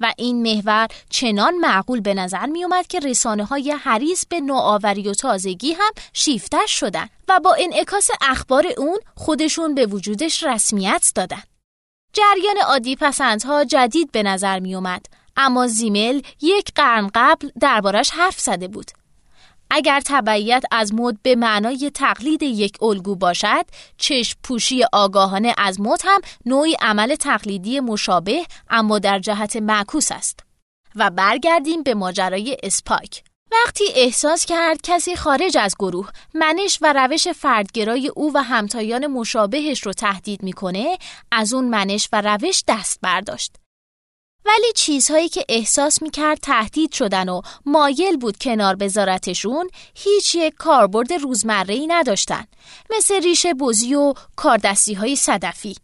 و 0.00 0.12
این 0.18 0.42
محور 0.42 0.88
چنان 1.10 1.54
معقول 1.54 2.00
به 2.00 2.14
نظر 2.14 2.46
می 2.46 2.64
اومد 2.64 2.86
که 2.86 3.00
رسانه 3.00 3.44
های 3.44 3.70
حریص 3.70 4.24
به 4.28 4.40
نوآوری 4.40 5.08
و 5.08 5.14
تازگی 5.14 5.72
هم 5.72 5.92
شیفتش 6.12 6.70
شدن 6.70 7.08
و 7.28 7.40
با 7.44 7.56
انعکاس 7.58 8.08
اخبار 8.20 8.66
اون 8.78 8.98
خودشون 9.14 9.74
به 9.74 9.86
وجودش 9.86 10.42
رسمیت 10.42 11.12
دادن. 11.14 11.42
جریان 12.12 12.56
عادی 12.66 12.96
پسندها 12.96 13.64
جدید 13.64 14.12
به 14.12 14.22
نظر 14.22 14.58
می 14.58 14.74
اومد 14.74 15.06
اما 15.36 15.66
زیمل 15.66 16.20
یک 16.40 16.72
قرن 16.74 17.10
قبل 17.14 17.50
دربارش 17.60 18.10
حرف 18.10 18.40
زده 18.40 18.68
بود 18.68 18.90
اگر 19.76 20.00
تبعیت 20.04 20.64
از 20.70 20.94
مد 20.94 21.22
به 21.22 21.36
معنای 21.36 21.90
تقلید 21.94 22.42
یک 22.42 22.82
الگو 22.82 23.16
باشد 23.16 23.64
چشم 23.98 24.38
پوشی 24.42 24.84
آگاهانه 24.92 25.54
از 25.58 25.80
مد 25.80 26.00
هم 26.04 26.20
نوعی 26.46 26.76
عمل 26.80 27.14
تقلیدی 27.14 27.80
مشابه 27.80 28.46
اما 28.70 28.98
در 28.98 29.18
جهت 29.18 29.56
معکوس 29.56 30.12
است. 30.12 30.40
و 30.96 31.10
برگردیم 31.10 31.82
به 31.82 31.94
ماجرای 31.94 32.56
اسپاک 32.62 33.22
وقتی 33.52 33.84
احساس 33.94 34.46
کرد 34.46 34.80
کسی 34.82 35.16
خارج 35.16 35.58
از 35.58 35.74
گروه 35.78 36.10
منش 36.34 36.78
و 36.82 36.92
روش 36.92 37.28
فردگرای 37.28 38.08
او 38.08 38.32
و 38.34 38.42
همتایان 38.42 39.06
مشابهش 39.06 39.80
رو 39.80 39.92
تهدید 39.92 40.42
می‌کنه 40.42 40.98
از 41.32 41.54
اون 41.54 41.68
منش 41.68 42.08
و 42.12 42.20
روش 42.20 42.64
دست 42.68 42.98
برداشت. 43.02 43.63
ولی 44.46 44.72
چیزهایی 44.74 45.28
که 45.28 45.44
احساس 45.48 46.02
می‌کرد 46.02 46.38
تهدید 46.42 46.92
شدن 46.92 47.28
و 47.28 47.40
مایل 47.66 48.16
بود 48.16 48.36
کنار 48.38 48.76
بذارتشون 48.76 49.68
هیچ 49.94 50.34
یک 50.34 50.54
کاربرد 50.54 51.12
روزمره 51.12 51.74
ای 51.74 51.86
نداشتن. 51.86 52.44
مثل 52.96 53.22
ریشه 53.22 53.54
بزی 53.54 53.94
و 53.94 54.14
کاردستی 54.36 54.94
های 54.94 55.16
صدفی. 55.16 55.76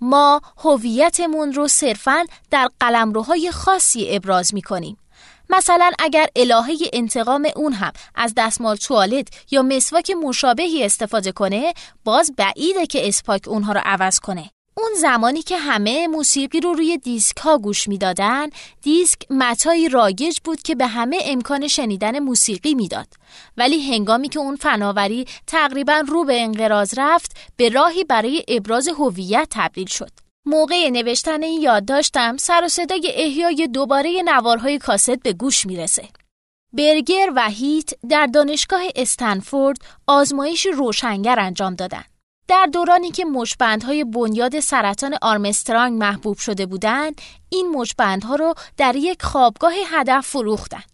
ما 0.00 0.40
هویتمون 0.58 1.52
رو 1.52 1.68
صرفا 1.68 2.24
در 2.50 2.68
قلمروهای 2.80 3.50
خاصی 3.50 4.06
ابراز 4.10 4.54
می‌کنیم. 4.54 4.96
مثلا 5.50 5.90
اگر 5.98 6.26
الهه 6.36 6.76
انتقام 6.92 7.48
اون 7.56 7.72
هم 7.72 7.92
از 8.14 8.32
دستمال 8.36 8.76
توالت 8.76 9.28
یا 9.50 9.62
مسواک 9.62 10.10
مشابهی 10.10 10.84
استفاده 10.84 11.32
کنه 11.32 11.74
باز 12.04 12.32
بعیده 12.36 12.86
که 12.86 13.08
اسپاک 13.08 13.42
اونها 13.48 13.72
رو 13.72 13.80
عوض 13.84 14.18
کنه. 14.18 14.50
اون 14.82 14.94
زمانی 14.94 15.42
که 15.42 15.56
همه 15.56 16.06
موسیقی 16.06 16.60
رو 16.60 16.72
روی 16.72 16.98
دیسک 16.98 17.36
ها 17.36 17.58
گوش 17.58 17.88
می‌دادن 17.88 18.46
دیسک 18.82 19.18
متایی 19.30 19.88
رایج 19.88 20.38
بود 20.44 20.62
که 20.62 20.74
به 20.74 20.86
همه 20.86 21.18
امکان 21.24 21.68
شنیدن 21.68 22.18
موسیقی 22.18 22.74
می‌داد. 22.74 23.06
ولی 23.56 23.94
هنگامی 23.94 24.28
که 24.28 24.38
اون 24.38 24.56
فناوری 24.56 25.26
تقریبا 25.46 26.04
رو 26.08 26.24
به 26.24 26.42
انقراض 26.42 26.94
رفت 26.96 27.36
به 27.56 27.68
راهی 27.68 28.04
برای 28.04 28.44
ابراز 28.48 28.88
هویت 28.88 29.48
تبدیل 29.50 29.86
شد. 29.86 30.10
موقع 30.46 30.90
نوشتن 30.90 31.42
این 31.42 31.62
یادداشتم 31.62 32.36
سر 32.36 32.64
و 32.64 32.68
صدای 32.68 33.12
احیای 33.14 33.66
دوباره 33.66 34.22
نوارهای 34.24 34.78
کاست 34.78 35.10
به 35.22 35.32
گوش 35.32 35.66
می‌رسه. 35.66 36.08
برگر 36.72 37.32
و 37.36 37.48
هیت 37.48 37.90
در 38.08 38.26
دانشگاه 38.26 38.82
استنفورد 38.96 39.78
آزمایش 40.06 40.66
روشنگر 40.66 41.40
انجام 41.40 41.74
دادند. 41.74 42.19
در 42.50 42.68
دورانی 42.72 43.10
که 43.10 43.24
مشبندهای 43.24 44.04
بنیاد 44.04 44.60
سرطان 44.60 45.14
آرمسترانگ 45.22 45.98
محبوب 45.98 46.38
شده 46.38 46.66
بودند 46.66 47.20
این 47.48 47.70
مشبندها 47.70 48.34
رو 48.34 48.54
در 48.76 48.96
یک 48.96 49.22
خوابگاه 49.22 49.72
هدف 49.86 50.26
فروختند. 50.26 50.84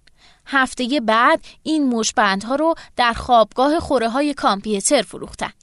هفته 0.47 1.01
بعد 1.01 1.45
این 1.63 1.89
مشبندها 1.89 2.55
رو 2.55 2.75
در 2.97 3.13
خوابگاه 3.13 3.81
خوره 3.81 4.09
های 4.09 4.35
کامپیوتر 4.35 5.03
فروختند. 5.03 5.55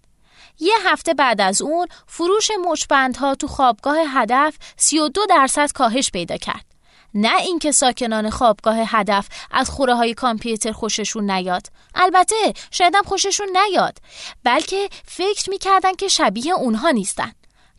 یه 0.60 0.74
هفته 0.86 1.14
بعد 1.14 1.42
از 1.42 1.62
اون 1.62 1.88
فروش 2.08 2.52
مشبندها 2.66 3.36
تو 3.36 3.48
خوابگاه 3.48 3.98
هدف 4.08 4.58
32 4.78 5.22
درصد 5.30 5.72
کاهش 5.72 6.12
پیدا 6.12 6.38
کرد. 6.38 6.73
نه 7.16 7.38
اینکه 7.38 7.72
ساکنان 7.72 8.30
خوابگاه 8.30 8.78
هدف 8.78 9.28
از 9.52 9.70
خوره 9.70 9.96
های 9.96 10.14
کامپیوتر 10.14 10.72
خوششون 10.72 11.32
نیاد. 11.32 11.68
البته 11.96 12.54
شایدم 12.72 13.02
خوششون 13.02 13.48
نیاد 13.58 13.98
بلکه 14.44 14.90
فکر 15.06 15.50
می‌کردن 15.50 15.94
که 15.94 16.08
شبیه 16.08 16.54
اونها 16.54 16.90
نیستن. 16.90 17.32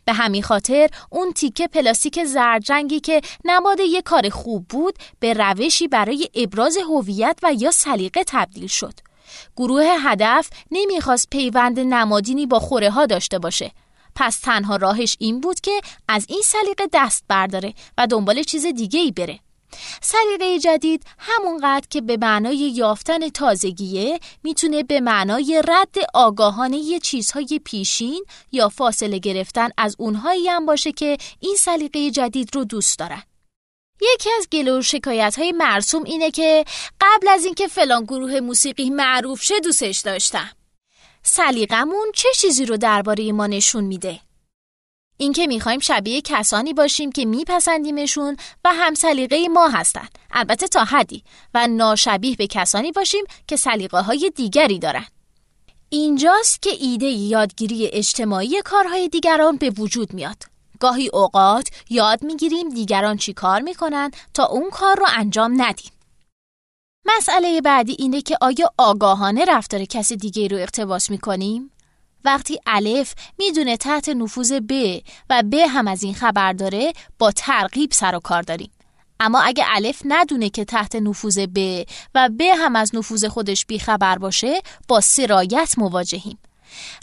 به 0.05 0.13
همین 0.13 0.43
خاطر 0.43 0.89
اون 1.09 1.33
تیکه 1.33 1.67
پلاستیک 1.67 2.23
زرجنگی 2.23 2.99
که 2.99 3.21
نماد 3.45 3.79
یه 3.79 4.01
کار 4.01 4.29
خوب 4.29 4.67
بود 4.67 4.99
به 5.19 5.33
روشی 5.33 5.87
برای 5.87 6.29
ابراز 6.35 6.77
هویت 6.77 7.39
و 7.43 7.53
یا 7.53 7.71
سلیقه 7.71 8.23
تبدیل 8.27 8.67
شد. 8.67 8.93
گروه 9.57 9.85
هدف 9.99 10.49
نمی‌خواست 10.71 11.29
پیوند 11.29 11.79
نمادینی 11.79 12.45
با 12.45 12.59
خوره 12.59 12.89
ها 12.89 13.05
داشته 13.05 13.39
باشه. 13.39 13.71
پس 14.15 14.39
تنها 14.39 14.75
راهش 14.75 15.15
این 15.19 15.39
بود 15.39 15.59
که 15.59 15.81
از 16.07 16.25
این 16.29 16.41
سلیقه 16.43 16.87
دست 16.93 17.23
برداره 17.27 17.73
و 17.97 18.07
دنبال 18.07 18.43
چیز 18.43 18.65
دیگه 18.65 18.99
ای 18.99 19.11
بره. 19.11 19.39
سلیقه 20.01 20.59
جدید 20.59 21.03
همونقدر 21.17 21.87
که 21.89 22.01
به 22.01 22.17
معنای 22.17 22.57
یافتن 22.57 23.29
تازگیه 23.29 24.19
می‌تونه 24.43 24.83
به 24.83 24.99
معنای 24.99 25.63
رد 25.67 25.95
آگاهانه 26.13 26.77
یه 26.77 26.99
چیزهای 26.99 27.59
پیشین 27.63 28.25
یا 28.51 28.69
فاصله 28.69 29.19
گرفتن 29.19 29.69
از 29.77 29.95
اونهایی 29.99 30.47
هم 30.47 30.65
باشه 30.65 30.91
که 30.91 31.17
این 31.39 31.55
سلیقه 31.55 32.11
جدید 32.11 32.55
رو 32.55 32.63
دوست 32.63 32.99
دارن. 32.99 33.23
یکی 34.01 34.29
از 34.37 34.47
گلو 34.51 34.81
شکایت 34.81 35.39
های 35.39 35.51
مرسوم 35.51 36.03
اینه 36.03 36.31
که 36.31 36.65
قبل 37.01 37.27
از 37.27 37.45
اینکه 37.45 37.67
فلان 37.67 38.03
گروه 38.03 38.39
موسیقی 38.39 38.89
معروف 38.89 39.43
شه 39.43 39.59
دوستش 39.59 39.99
داشتم. 39.99 40.49
سلیقمون 41.27 42.11
چه 42.15 42.29
چیزی 42.35 42.65
رو 42.65 42.77
درباره 42.77 43.31
ما 43.31 43.47
نشون 43.47 43.83
میده؟ 43.83 44.19
اینکه 45.17 45.47
می‌خوایم 45.47 45.79
شبیه 45.79 46.21
کسانی 46.21 46.73
باشیم 46.73 47.11
که 47.11 47.25
میپسندیمشون 47.25 48.37
و 48.65 48.69
هم 48.73 48.93
سلیقه 48.93 49.47
ما 49.47 49.67
هستن. 49.67 50.07
البته 50.31 50.67
تا 50.67 50.83
حدی. 50.83 51.23
و 51.53 51.67
ناشبیه 51.67 52.35
به 52.35 52.47
کسانی 52.47 52.91
باشیم 52.91 53.23
که 53.47 53.55
سلیقه 53.55 53.99
های 53.99 54.31
دیگری 54.35 54.79
دارن. 54.79 55.05
اینجاست 55.89 56.61
که 56.61 56.69
ایده 56.79 57.05
یادگیری 57.05 57.87
اجتماعی 57.87 58.61
کارهای 58.61 59.09
دیگران 59.09 59.57
به 59.57 59.69
وجود 59.69 60.13
میاد. 60.13 60.43
گاهی 60.79 61.09
اوقات 61.13 61.69
یاد 61.89 62.23
می‌گیریم 62.23 62.69
دیگران 62.69 63.17
چی 63.17 63.33
کار 63.33 63.61
می‌کنن 63.61 64.11
تا 64.33 64.45
اون 64.45 64.69
کار 64.69 64.99
رو 64.99 65.05
انجام 65.15 65.61
ندیم. 65.61 65.91
مسئله 67.05 67.61
بعدی 67.61 67.95
اینه 67.99 68.21
که 68.21 68.37
آیا 68.41 68.71
آگاهانه 68.77 69.45
رفتار 69.45 69.85
کسی 69.85 70.17
دیگه 70.17 70.47
رو 70.47 70.57
اقتباس 70.57 71.09
می‌کنیم؟ 71.09 71.71
وقتی 72.25 72.59
الف 72.65 73.13
می‌دونه 73.37 73.77
تحت 73.77 74.09
نفوذ 74.09 74.53
ب 74.69 75.01
و 75.29 75.43
ب 75.51 75.53
هم 75.53 75.87
از 75.87 76.03
این 76.03 76.13
خبر 76.13 76.53
داره 76.53 76.93
با 77.19 77.31
ترغیب 77.31 77.91
سر 77.91 78.15
و 78.15 78.19
کار 78.19 78.41
داریم. 78.41 78.71
اما 79.19 79.41
اگه 79.41 79.63
الف 79.67 80.01
ندونه 80.05 80.49
که 80.49 80.65
تحت 80.65 80.95
نفوذ 80.95 81.39
ب 81.55 81.85
و 82.15 82.29
ب 82.39 82.41
هم 82.41 82.75
از 82.75 82.95
نفوذ 82.95 83.25
خودش 83.25 83.65
بیخبر 83.65 84.17
باشه 84.17 84.61
با 84.87 85.01
سرایت 85.01 85.73
مواجهیم. 85.77 86.37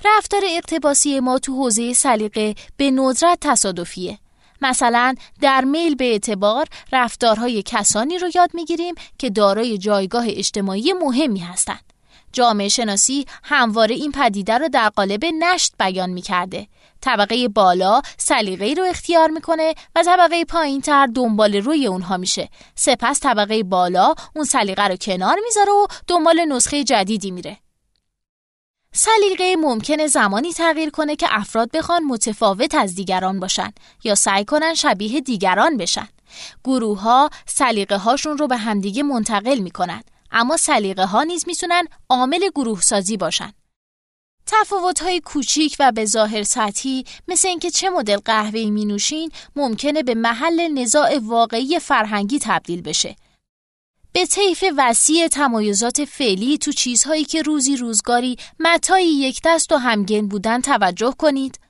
رفتار 0.04 0.42
اقتباسی 0.50 1.20
ما 1.20 1.38
تو 1.38 1.52
حوزه 1.52 1.92
سلیقه 1.92 2.54
به 2.76 2.90
ندرت 2.90 3.38
تصادفیه 3.40 4.18
مثلا 4.62 5.14
در 5.40 5.64
میل 5.64 5.94
به 5.94 6.04
اعتبار 6.04 6.66
رفتارهای 6.92 7.62
کسانی 7.62 8.18
رو 8.18 8.30
یاد 8.34 8.50
می‌گیریم 8.54 8.94
که 9.18 9.30
دارای 9.30 9.78
جایگاه 9.78 10.24
اجتماعی 10.28 10.92
مهمی 10.92 11.40
هستند. 11.40 11.92
جامعه 12.32 12.68
شناسی 12.68 13.26
همواره 13.42 13.94
این 13.94 14.12
پدیده 14.12 14.58
رو 14.58 14.68
در 14.68 14.88
قالب 14.88 15.24
نشت 15.24 15.74
بیان 15.78 16.10
می‌کرده. 16.10 16.66
طبقه 17.00 17.48
بالا 17.48 18.02
سلیقه 18.16 18.74
رو 18.74 18.84
اختیار 18.84 19.30
می‌کنه 19.30 19.74
و 19.96 20.02
طبقه 20.02 20.44
پایین 20.44 20.80
تر 20.80 21.06
دنبال 21.06 21.54
روی 21.56 21.86
اونها 21.86 22.16
میشه. 22.16 22.48
سپس 22.74 23.20
طبقه 23.20 23.62
بالا 23.62 24.14
اون 24.36 24.44
سلیقه 24.44 24.88
رو 24.88 24.96
کنار 24.96 25.36
می‌ذاره 25.44 25.72
و 25.72 25.86
دنبال 26.06 26.44
نسخه 26.44 26.84
جدیدی 26.84 27.30
میره. 27.30 27.58
سلیقه 28.94 29.56
ممکنه 29.56 30.06
زمانی 30.06 30.52
تغییر 30.52 30.90
کنه 30.90 31.16
که 31.16 31.26
افراد 31.30 31.70
بخوان 31.70 32.04
متفاوت 32.04 32.74
از 32.74 32.94
دیگران 32.94 33.40
باشن 33.40 33.72
یا 34.04 34.14
سعی 34.14 34.44
کنن 34.44 34.74
شبیه 34.74 35.20
دیگران 35.20 35.76
بشن. 35.76 36.08
گروه 36.64 37.00
ها 37.00 37.30
سلیقه 37.46 37.96
هاشون 37.96 38.38
رو 38.38 38.46
به 38.46 38.56
همدیگه 38.56 39.02
منتقل 39.02 39.58
می‌کنن 39.58 40.02
اما 40.30 40.56
سلیقه 40.56 41.04
ها 41.04 41.22
نیز 41.22 41.44
می‌تونن 41.46 41.88
عامل 42.08 42.48
گروه 42.54 42.80
سازی 42.80 43.16
باشن. 43.16 43.52
تفاوت 44.46 45.02
های 45.02 45.20
کوچیک 45.20 45.76
و 45.78 45.92
به 45.92 46.04
ظاهر 46.04 46.42
سطحی 46.42 47.04
مثل 47.28 47.48
اینکه 47.48 47.70
چه 47.70 47.90
مدل 47.90 48.16
قهوه‌ای 48.16 48.70
می 48.70 48.84
نوشین 48.84 49.30
ممکنه 49.56 50.02
به 50.02 50.14
محل 50.14 50.68
نزاع 50.68 51.18
واقعی 51.18 51.78
فرهنگی 51.78 52.38
تبدیل 52.38 52.82
بشه 52.82 53.16
به 54.14 54.26
طیف 54.26 54.64
وسیع 54.76 55.28
تمایزات 55.28 56.04
فعلی 56.04 56.58
تو 56.58 56.72
چیزهایی 56.72 57.24
که 57.24 57.42
روزی 57.42 57.76
روزگاری 57.76 58.36
متایی 58.60 59.14
یک 59.14 59.40
دست 59.44 59.72
و 59.72 59.76
همگن 59.76 60.28
بودن 60.28 60.60
توجه 60.60 61.14
کنید. 61.18 61.60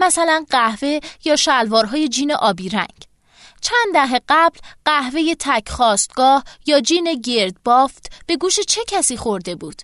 مثلا 0.00 0.44
قهوه 0.50 1.00
یا 1.24 1.36
شلوارهای 1.36 2.08
جین 2.08 2.32
آبی 2.32 2.68
رنگ. 2.68 3.04
چند 3.60 3.94
دهه 3.94 4.20
قبل 4.28 4.58
قهوه 4.84 5.34
تک 5.38 5.68
خواستگاه 5.68 6.44
یا 6.66 6.80
جین 6.80 7.20
گرد 7.24 7.62
بافت 7.64 8.12
به 8.26 8.36
گوش 8.36 8.60
چه 8.60 8.80
کسی 8.88 9.16
خورده 9.16 9.54
بود؟ 9.54 9.82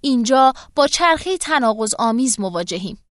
اینجا 0.00 0.52
با 0.74 0.86
چرخی 0.86 1.38
تناقض 1.38 1.94
آمیز 1.98 2.40
مواجهیم. 2.40 3.04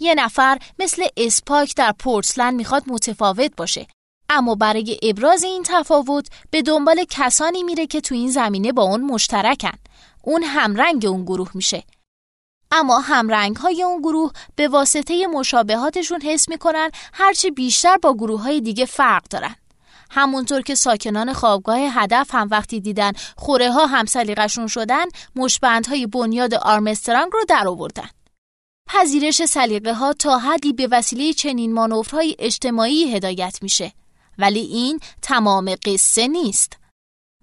یه 0.00 0.14
نفر 0.14 0.58
مثل 0.78 1.06
اسپاک 1.16 1.76
در 1.76 1.92
پورتلند 1.92 2.54
می‌خواد 2.54 2.82
متفاوت 2.86 3.56
باشه 3.56 3.86
اما 4.32 4.54
برای 4.54 4.98
ابراز 5.02 5.44
این 5.44 5.62
تفاوت 5.66 6.28
به 6.50 6.62
دنبال 6.62 7.04
کسانی 7.10 7.62
میره 7.62 7.86
که 7.86 8.00
تو 8.00 8.14
این 8.14 8.30
زمینه 8.30 8.72
با 8.72 8.82
اون 8.82 9.00
مشترکن. 9.00 9.78
اون 10.22 10.42
همرنگ 10.42 11.06
اون 11.06 11.24
گروه 11.24 11.50
میشه. 11.54 11.82
اما 12.70 12.98
همرنگ 12.98 13.56
های 13.56 13.82
اون 13.82 14.00
گروه 14.00 14.32
به 14.56 14.68
واسطه 14.68 15.26
مشابهاتشون 15.26 16.20
حس 16.20 16.48
می‌کنن 16.48 16.90
هرچی 17.12 17.50
بیشتر 17.50 17.96
با 17.96 18.14
گروه 18.14 18.42
های 18.42 18.60
دیگه 18.60 18.84
فرق 18.84 19.22
دارن. 19.30 19.54
همونطور 20.10 20.62
که 20.62 20.74
ساکنان 20.74 21.32
خوابگاه 21.32 21.78
هدف 21.78 22.34
هم 22.34 22.48
وقتی 22.50 22.80
دیدن 22.80 23.12
خوره 23.36 23.70
ها 23.70 23.86
هم 23.86 24.06
سلیقشون 24.06 24.66
شدن 24.66 25.04
های 25.88 26.06
بنیاد 26.06 26.54
آرمسترانگ 26.54 27.32
رو 27.32 27.40
در 27.48 27.68
آوردن. 27.68 28.08
پذیرش 28.88 29.44
سلیقه 29.44 29.94
ها 29.94 30.12
تا 30.12 30.38
حدی 30.38 30.72
به 30.72 30.88
وسیله 30.90 31.32
چنین 31.32 31.72
مانورهای 31.72 32.36
اجتماعی 32.38 33.14
هدایت 33.14 33.58
میشه 33.62 33.92
ولی 34.42 34.60
این 34.60 35.00
تمام 35.22 35.74
قصه 35.84 36.28
نیست. 36.28 36.82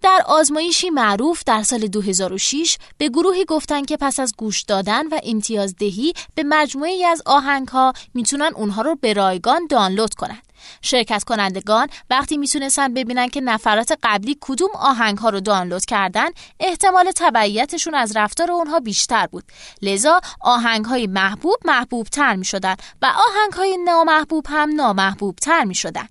در 0.01 0.21
آزمایشی 0.25 0.89
معروف 0.89 1.43
در 1.45 1.63
سال 1.63 1.87
2006 1.87 2.77
به 2.97 3.09
گروهی 3.09 3.45
گفتن 3.45 3.85
که 3.85 3.97
پس 3.97 4.19
از 4.19 4.33
گوش 4.37 4.61
دادن 4.61 5.07
و 5.07 5.19
امتیازدهی 5.23 6.13
به 6.35 6.43
مجموعی 6.43 7.05
از 7.05 7.21
آهنگ 7.25 7.67
ها 7.67 7.93
می‌تونن 8.13 8.51
اونها 8.55 8.81
رو 8.81 8.95
به 8.95 9.13
رایگان 9.13 9.67
دانلود 9.69 10.13
کنند. 10.13 10.43
شرکت 10.81 11.23
کنندگان 11.23 11.87
وقتی 12.09 12.37
می‌تونستن 12.37 12.93
ببینن 12.93 13.29
که 13.29 13.41
نفرات 13.41 13.93
قبلی 14.03 14.37
کدوم 14.41 14.69
آهنگ 14.75 15.17
ها 15.17 15.29
رو 15.29 15.39
دانلود 15.39 15.85
کردن 15.85 16.29
احتمال 16.59 17.11
تبعیتشون 17.15 17.95
از 17.95 18.17
رفتار 18.17 18.51
اونها 18.51 18.79
بیشتر 18.79 19.27
بود 19.27 19.43
لذا 19.81 20.21
آهنگ 20.41 20.85
های 20.85 21.07
محبوب 21.07 21.55
محبوب 21.65 22.07
تر 22.07 22.35
می 22.35 22.45
شدن 22.45 22.75
و 23.01 23.05
آهنگ 23.05 23.53
های 23.53 23.77
نامحبوب 23.77 24.45
هم 24.49 24.75
نامحبوب 24.75 25.35
تر 25.35 25.63
می 25.63 25.75
شدن. 25.75 26.07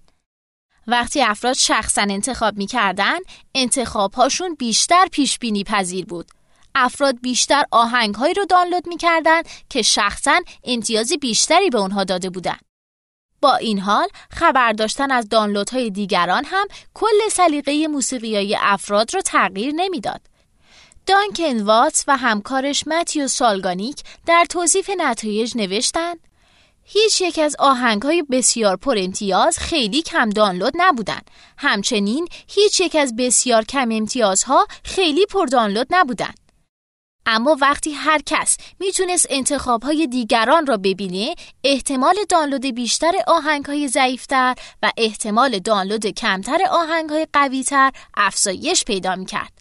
وقتی 0.88 1.22
افراد 1.22 1.54
شخصا 1.54 2.02
انتخاب 2.02 2.56
می 2.56 2.66
کردن 2.66 3.18
انتخاب 3.54 4.14
هاشون 4.14 4.54
بیشتر 4.54 5.06
پیش 5.12 5.38
بینی 5.38 5.64
پذیر 5.64 6.04
بود 6.04 6.30
افراد 6.74 7.20
بیشتر 7.20 7.64
آهنگ 7.70 8.14
هایی 8.14 8.34
رو 8.34 8.44
دانلود 8.44 8.88
می 8.88 8.96
کردن 8.96 9.42
که 9.70 9.82
شخصا 9.82 10.40
امتیازی 10.64 11.16
بیشتری 11.16 11.70
به 11.70 11.78
اونها 11.78 12.04
داده 12.04 12.30
بودن 12.30 12.56
با 13.40 13.56
این 13.56 13.78
حال 13.78 14.08
خبر 14.30 14.72
داشتن 14.72 15.10
از 15.10 15.28
دانلودهای 15.28 15.90
دیگران 15.90 16.44
هم 16.44 16.66
کل 16.94 17.28
سلیقه 17.30 17.88
موسیقیایی 17.88 18.56
افراد 18.56 19.14
را 19.14 19.20
تغییر 19.20 19.74
نمی‌داد. 19.76 20.20
دانکن 21.06 21.62
واتس 21.62 22.04
و 22.08 22.16
همکارش 22.16 22.86
متیو 22.86 23.28
سالگانیک 23.28 24.02
در 24.26 24.46
توصیف 24.50 24.90
نتایج 24.98 25.56
نوشتند 25.56 26.27
هیچ 26.90 27.20
یک 27.20 27.38
از 27.38 27.56
آهنگ 27.58 28.02
های 28.02 28.22
بسیار 28.22 28.76
پر 28.76 28.96
امتیاز 28.98 29.58
خیلی 29.58 30.02
کم 30.02 30.30
دانلود 30.30 30.72
نبودند. 30.76 31.30
همچنین 31.58 32.28
هیچ 32.48 32.80
یک 32.80 32.96
از 32.96 33.16
بسیار 33.16 33.64
کم 33.64 33.88
امتیازها 33.92 34.66
خیلی 34.84 35.26
پر 35.26 35.46
دانلود 35.46 35.86
نبودند. 35.90 36.38
اما 37.26 37.56
وقتی 37.60 37.92
هر 37.92 38.20
کس 38.26 38.56
می‌تونست 38.80 39.26
انتخاب 39.30 39.82
های 39.82 40.06
دیگران 40.06 40.66
را 40.66 40.76
ببینه 40.76 41.34
احتمال 41.64 42.16
دانلود 42.28 42.66
بیشتر 42.66 43.12
آهنگ 43.26 43.64
های 43.64 43.88
ضعیفتر 43.88 44.54
و 44.82 44.92
احتمال 44.96 45.58
دانلود 45.58 46.06
کمتر 46.06 46.58
آهنگ 46.70 47.10
های 47.10 47.26
قویتر 47.32 47.92
افزایش 48.16 48.84
پیدا 48.84 49.16
می‌کرد. 49.16 49.52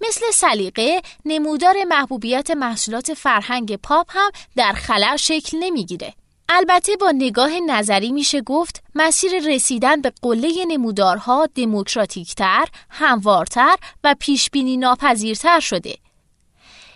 مثل 0.00 0.20
سلیقه 0.32 1.02
نمودار 1.24 1.84
محبوبیت 1.88 2.50
محصولات 2.50 3.14
فرهنگ 3.14 3.76
پاپ 3.76 4.06
هم 4.08 4.30
در 4.56 4.72
خلع 4.72 5.16
شکل 5.16 5.58
نمی‌گیره. 5.60 6.14
البته 6.48 6.96
با 6.96 7.10
نگاه 7.10 7.60
نظری 7.60 8.12
میشه 8.12 8.40
گفت 8.40 8.82
مسیر 8.94 9.32
رسیدن 9.48 10.00
به 10.00 10.12
قله 10.22 10.64
نمودارها 10.68 11.48
دموکراتیکتر، 11.54 12.64
هموارتر 12.90 13.76
و 14.04 14.14
پیشبینی 14.18 14.76
ناپذیرتر 14.76 15.60
شده 15.60 15.94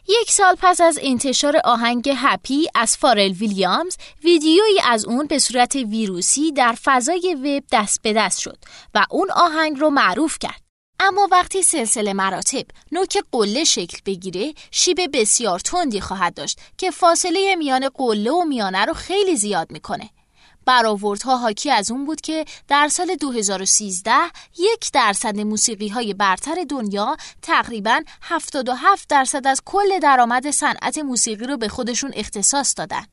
یک 0.09 0.31
سال 0.31 0.57
پس 0.63 0.81
از 0.81 0.99
انتشار 1.03 1.57
آهنگ 1.65 2.13
هپی 2.17 2.69
از 2.75 2.97
فارل 2.97 3.33
ویلیامز 3.33 3.97
ویدیویی 4.25 4.81
از 4.85 5.05
اون 5.05 5.27
به 5.27 5.39
صورت 5.39 5.75
ویروسی 5.77 6.53
در 6.53 6.75
فضای 6.85 7.35
وب 7.35 7.65
دست 7.73 8.03
به 8.03 8.13
دست 8.13 8.41
شد 8.41 8.59
و 8.95 9.07
اون 9.11 9.31
آهنگ 9.31 9.81
رو 9.81 9.91
معروف 9.91 10.39
کرد. 10.41 10.68
اما 11.01 11.29
وقتی 11.31 11.63
سلسله 11.63 12.13
مراتب 12.13 12.65
نوک 12.93 13.19
قله 13.33 13.65
شکل 13.65 13.99
بگیره 14.07 14.55
شیب 14.71 14.99
بسیار 15.13 15.59
تندی 15.59 16.01
خواهد 16.01 16.35
داشت 16.35 16.61
که 16.79 16.91
فاصله 16.91 17.57
میان 17.57 17.89
قله 17.89 18.31
و 18.31 18.45
میانه 18.45 18.85
رو 18.85 18.95
خیلی 18.95 19.37
زیاد 19.37 19.73
می‌کنه. 19.73 20.11
برآوردها 20.67 21.37
حاکی 21.37 21.71
از 21.71 21.91
اون 21.91 22.05
بود 22.05 22.21
که 22.21 22.45
در 22.69 22.89
سال 22.89 23.15
2013 23.15 24.13
یک 24.59 24.93
درصد 24.93 25.41
موسیقی 25.41 25.89
های 25.89 26.15
برتر 26.15 26.65
دنیا 26.69 27.17
تقریبا 27.43 28.03
77 28.23 29.09
درصد 29.09 29.47
از 29.47 29.63
کل 29.65 29.99
درآمد 29.99 30.51
صنعت 30.51 30.99
موسیقی 30.99 31.47
رو 31.47 31.57
به 31.57 31.69
خودشون 31.69 32.13
اختصاص 32.15 32.75
دادن. 32.77 33.07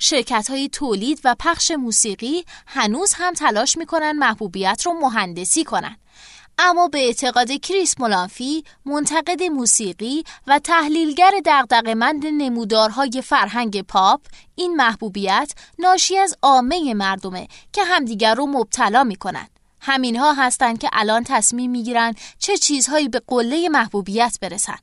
شرکت 0.00 0.50
های 0.50 0.68
تولید 0.68 1.20
و 1.24 1.36
پخش 1.38 1.70
موسیقی 1.70 2.44
هنوز 2.66 3.12
هم 3.12 3.34
تلاش 3.34 3.76
می‌کنن 3.76 4.12
محبوبیت 4.12 4.82
رو 4.86 4.92
مهندسی 4.92 5.64
کنن 5.64 5.96
اما 6.62 6.88
به 6.88 6.98
اعتقاد 6.98 7.52
کریس 7.52 7.94
مولانفی 8.00 8.64
منتقد 8.84 9.42
موسیقی 9.42 10.24
و 10.46 10.58
تحلیلگر 10.58 11.32
دغدغه‌مند 11.44 12.26
نمودارهای 12.26 13.22
فرهنگ 13.24 13.82
پاپ 13.82 14.20
این 14.54 14.76
محبوبیت 14.76 15.52
ناشی 15.78 16.18
از 16.18 16.36
عامه 16.42 16.94
مردمه 16.94 17.48
که 17.72 17.84
همدیگر 17.84 18.34
رو 18.34 18.46
مبتلا 18.46 19.04
می‌کنن 19.04 19.48
همینها 19.80 20.32
هستند 20.32 20.78
که 20.78 20.90
الان 20.92 21.24
تصمیم 21.24 21.70
می‌گیرن 21.70 22.14
چه 22.38 22.56
چیزهایی 22.56 23.08
به 23.08 23.22
قله 23.26 23.68
محبوبیت 23.68 24.38
برسن 24.40 24.78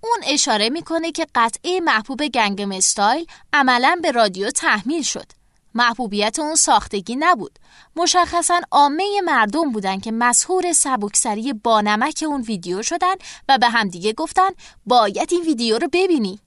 اون 0.00 0.18
اشاره 0.26 0.70
می‌کنه 0.70 1.12
که 1.12 1.26
قطعه 1.34 1.80
محبوب 1.80 2.26
گنگم 2.26 2.72
استایل 2.72 3.26
عملا 3.52 3.98
به 4.02 4.10
رادیو 4.10 4.50
تحمیل 4.50 5.02
شد. 5.02 5.26
محبوبیت 5.74 6.38
اون 6.38 6.54
ساختگی 6.54 7.16
نبود. 7.16 7.58
مشخصا 7.96 8.60
عامه 8.72 9.20
مردم 9.24 9.72
بودن 9.72 10.00
که 10.00 10.12
مسهور 10.12 10.72
سبکسری 10.72 11.52
بانمک 11.52 12.24
اون 12.26 12.40
ویدیو 12.40 12.82
شدن 12.82 13.14
و 13.48 13.58
به 13.58 13.68
همدیگه 13.68 14.12
گفتن 14.12 14.48
باید 14.86 15.28
این 15.32 15.42
ویدیو 15.42 15.78
رو 15.78 15.88
ببینی 15.92 16.40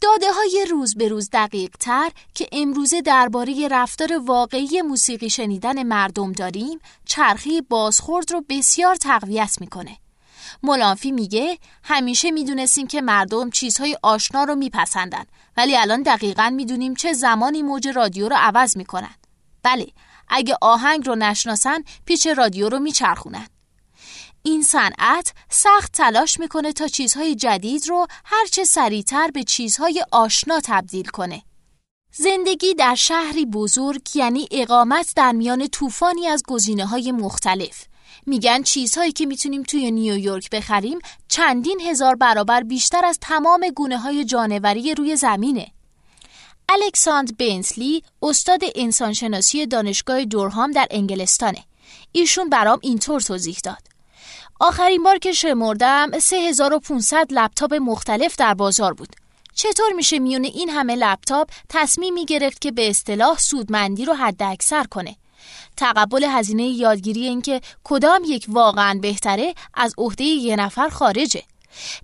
داده 0.00 0.32
های 0.32 0.66
روز 0.70 0.94
به 0.94 1.08
روز 1.08 1.30
دقیق 1.32 1.70
تر 1.80 2.10
که 2.34 2.48
امروزه 2.52 3.00
درباره 3.00 3.68
رفتار 3.68 4.18
واقعی 4.18 4.82
موسیقی 4.82 5.30
شنیدن 5.30 5.82
مردم 5.82 6.32
داریم 6.32 6.78
چرخی 7.04 7.60
بازخورد 7.60 8.32
رو 8.32 8.44
بسیار 8.48 8.94
تقویت 8.94 9.56
می‌کنه. 9.60 9.96
مولانفی 10.62 11.12
میگه 11.12 11.58
همیشه 11.84 12.30
می‌دونستیم 12.30 12.86
که 12.86 13.00
مردم 13.00 13.50
چیزهای 13.50 13.96
آشنا 14.02 14.44
رو 14.44 14.54
میپسندن 14.54 15.24
ولی 15.56 15.76
الان 15.76 16.02
دقیقا 16.02 16.50
می‌دونیم 16.50 16.94
چه 16.94 17.12
زمانی 17.12 17.62
موج 17.62 17.88
رادیو 17.88 18.28
رو 18.28 18.36
عوض 18.38 18.76
می‌کنن. 18.76 19.14
بله 19.62 19.86
اگه 20.30 20.56
آهنگ 20.62 21.06
رو 21.06 21.14
نشناسن 21.14 21.78
پیچ 22.04 22.26
رادیو 22.26 22.68
رو 22.68 22.78
میچرخونن. 22.78 23.46
این 24.42 24.62
صنعت 24.62 25.32
سخت 25.50 25.92
تلاش 25.92 26.40
می‌کنه 26.40 26.72
تا 26.72 26.88
چیزهای 26.88 27.34
جدید 27.34 27.88
رو 27.88 28.06
هرچه 28.24 28.64
سریعتر 28.64 29.30
به 29.30 29.44
چیزهای 29.44 30.04
آشنا 30.12 30.60
تبدیل 30.64 31.06
کنه. 31.06 31.42
زندگی 32.12 32.74
در 32.74 32.94
شهری 32.94 33.46
بزرگ 33.46 34.02
یعنی 34.14 34.48
اقامت 34.50 35.12
در 35.16 35.32
میان 35.32 35.66
طوفانی 35.66 36.26
از 36.26 36.42
گزینه 36.48 36.86
های 36.86 37.12
مختلف. 37.12 37.84
میگن 38.26 38.62
چیزهایی 38.62 39.12
که 39.12 39.26
می‌تونیم 39.26 39.62
توی 39.62 39.90
نیویورک 39.90 40.50
بخریم 40.50 40.98
چندین 41.28 41.80
هزار 41.80 42.16
برابر 42.16 42.62
بیشتر 42.62 43.04
از 43.04 43.18
تمام 43.20 43.68
گونه 43.76 43.98
های 43.98 44.24
جانوری 44.24 44.94
روی 44.94 45.16
زمینه. 45.16 45.72
الکساندر 46.72 47.34
بنسلی 47.38 48.02
استاد 48.22 48.60
انسانشناسی 48.74 49.66
دانشگاه 49.66 50.24
دورهام 50.24 50.70
در 50.70 50.86
انگلستانه. 50.90 51.64
ایشون 52.12 52.48
برام 52.50 52.78
اینطور 52.82 53.20
توضیح 53.20 53.58
داد. 53.64 53.82
آخرین 54.60 55.02
بار 55.02 55.18
که 55.18 55.32
شمردم 55.32 56.18
3500 56.18 57.26
لپتاپ 57.30 57.74
مختلف 57.74 58.36
در 58.36 58.54
بازار 58.54 58.94
بود. 58.94 59.08
چطور 59.54 59.92
میشه 59.92 60.18
میونه 60.18 60.48
این 60.48 60.70
همه 60.70 60.94
لپتاپ 60.94 61.50
تصمیمی 61.68 62.24
گرفت 62.24 62.60
که 62.60 62.72
به 62.72 62.90
اصطلاح 62.90 63.38
سودمندی 63.38 64.04
رو 64.04 64.14
حد 64.14 64.42
اکثر 64.42 64.84
کنه؟ 64.84 65.16
تقبل 65.76 66.24
هزینه 66.24 66.62
یادگیری 66.62 67.24
اینکه 67.24 67.60
کدام 67.84 68.22
یک 68.26 68.46
واقعا 68.48 68.98
بهتره 69.02 69.54
از 69.74 69.94
عهده 69.98 70.24
یه 70.24 70.56
نفر 70.56 70.88
خارجه 70.88 71.42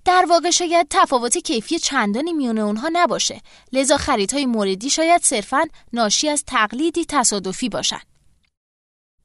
در 0.05 0.25
واقع 0.29 0.49
شاید 0.49 0.87
تفاوت 0.89 1.37
کیفی 1.37 1.79
چندانی 1.79 2.33
میونه 2.33 2.61
اونها 2.61 2.89
نباشه 2.93 3.41
لذا 3.73 3.97
خریدهای 3.97 4.45
موردی 4.45 4.89
شاید 4.89 5.21
صرفا 5.23 5.63
ناشی 5.93 6.29
از 6.29 6.43
تقلیدی 6.47 7.05
تصادفی 7.05 7.69
باشند 7.69 8.17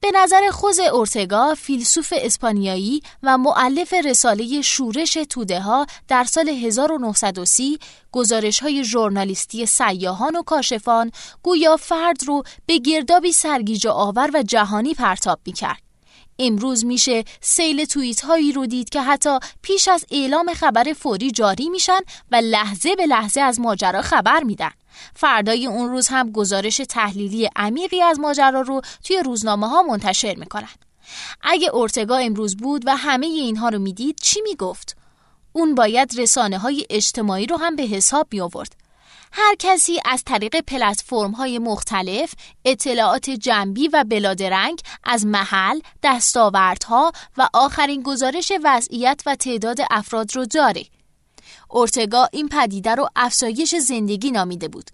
به 0.02 0.10
نظر 0.14 0.50
خوز 0.50 0.80
اورتگا 0.80 1.54
فیلسوف 1.54 2.12
اسپانیایی 2.16 3.02
و 3.22 3.38
معلف 3.38 3.94
رساله 4.04 4.62
شورش 4.62 5.12
توده 5.12 5.60
ها 5.60 5.86
در 6.08 6.24
سال 6.24 6.48
1930 6.48 7.78
گزارش 8.12 8.60
های 8.60 8.84
ژورنالیستی 8.84 9.66
سیاهان 9.66 10.36
و 10.36 10.42
کاشفان 10.42 11.10
گویا 11.42 11.76
فرد 11.76 12.24
رو 12.26 12.42
به 12.66 12.78
گردابی 12.78 13.32
سرگیجه 13.32 13.90
آور 13.90 14.30
و 14.34 14.42
جهانی 14.42 14.94
پرتاب 14.94 15.40
می 15.46 15.52
کرد. 15.52 15.81
امروز 16.42 16.84
میشه 16.84 17.24
سیل 17.40 17.84
توییت 17.84 18.20
هایی 18.20 18.52
رو 18.52 18.66
دید 18.66 18.88
که 18.88 19.00
حتی 19.00 19.38
پیش 19.62 19.88
از 19.88 20.04
اعلام 20.10 20.54
خبر 20.54 20.92
فوری 20.92 21.30
جاری 21.30 21.68
میشن 21.68 22.00
و 22.30 22.36
لحظه 22.36 22.96
به 22.96 23.06
لحظه 23.06 23.40
از 23.40 23.60
ماجرا 23.60 24.02
خبر 24.02 24.42
میدن. 24.42 24.70
فردای 25.14 25.66
اون 25.66 25.90
روز 25.90 26.08
هم 26.08 26.32
گزارش 26.32 26.76
تحلیلی 26.76 27.50
عمیقی 27.56 28.02
از 28.02 28.20
ماجرا 28.20 28.60
رو 28.60 28.80
توی 29.04 29.22
روزنامه 29.24 29.68
ها 29.68 29.82
منتشر 29.82 30.34
می‌کنن. 30.34 30.68
اگه 31.42 31.68
اورتگا 31.68 32.16
امروز 32.16 32.56
بود 32.56 32.82
و 32.86 32.96
همه 32.96 33.26
اینها 33.26 33.68
رو 33.68 33.78
می‌دید 33.78 34.18
چی 34.22 34.40
می‌گفت؟ 34.40 34.96
اون 35.52 35.74
باید 35.74 36.20
رسانه 36.20 36.58
های 36.58 36.86
اجتماعی 36.90 37.46
رو 37.46 37.56
هم 37.56 37.76
به 37.76 37.82
حساب 37.82 38.28
می 38.32 38.40
آورد. 38.40 38.81
هر 39.34 39.54
کسی 39.58 40.00
از 40.04 40.24
طریق 40.24 40.60
پلتفرم 40.60 41.30
های 41.30 41.58
مختلف 41.58 42.34
اطلاعات 42.64 43.30
جنبی 43.30 43.88
و 43.88 44.04
بلادرنگ 44.08 44.80
از 45.04 45.26
محل، 45.26 45.80
دستاوردها 46.02 47.12
و 47.36 47.48
آخرین 47.54 48.02
گزارش 48.02 48.52
وضعیت 48.64 49.22
و 49.26 49.34
تعداد 49.34 49.78
افراد 49.90 50.36
رو 50.36 50.46
داره. 50.46 50.84
اورتگا 51.68 52.28
این 52.32 52.48
پدیده 52.48 52.94
رو 52.94 53.08
افزایش 53.16 53.74
زندگی 53.74 54.30
نامیده 54.30 54.68
بود. 54.68 54.90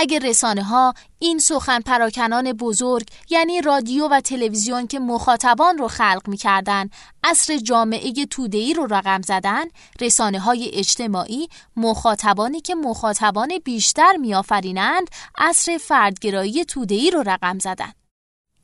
اگر 0.00 0.18
رسانه 0.18 0.62
ها 0.62 0.94
این 1.18 1.38
سخن 1.38 1.80
پراکنان 1.80 2.52
بزرگ 2.52 3.06
یعنی 3.30 3.60
رادیو 3.60 4.08
و 4.08 4.20
تلویزیون 4.20 4.86
که 4.86 4.98
مخاطبان 4.98 5.78
رو 5.78 5.88
خلق 5.88 6.22
می 6.26 6.36
کردن 6.36 6.90
اصر 7.24 7.56
جامعه 7.56 8.26
تودهی 8.26 8.74
رو 8.74 8.86
رقم 8.86 9.22
زدن 9.22 9.64
رسانه 10.00 10.40
های 10.40 10.70
اجتماعی 10.72 11.48
مخاطبانی 11.76 12.60
که 12.60 12.74
مخاطبان 12.74 13.58
بیشتر 13.64 14.16
میآفرینند 14.16 15.10
اصر 15.38 15.78
فردگرایی 15.78 16.64
تودهی 16.64 17.10
رو 17.10 17.22
رقم 17.26 17.58
زدن 17.58 17.92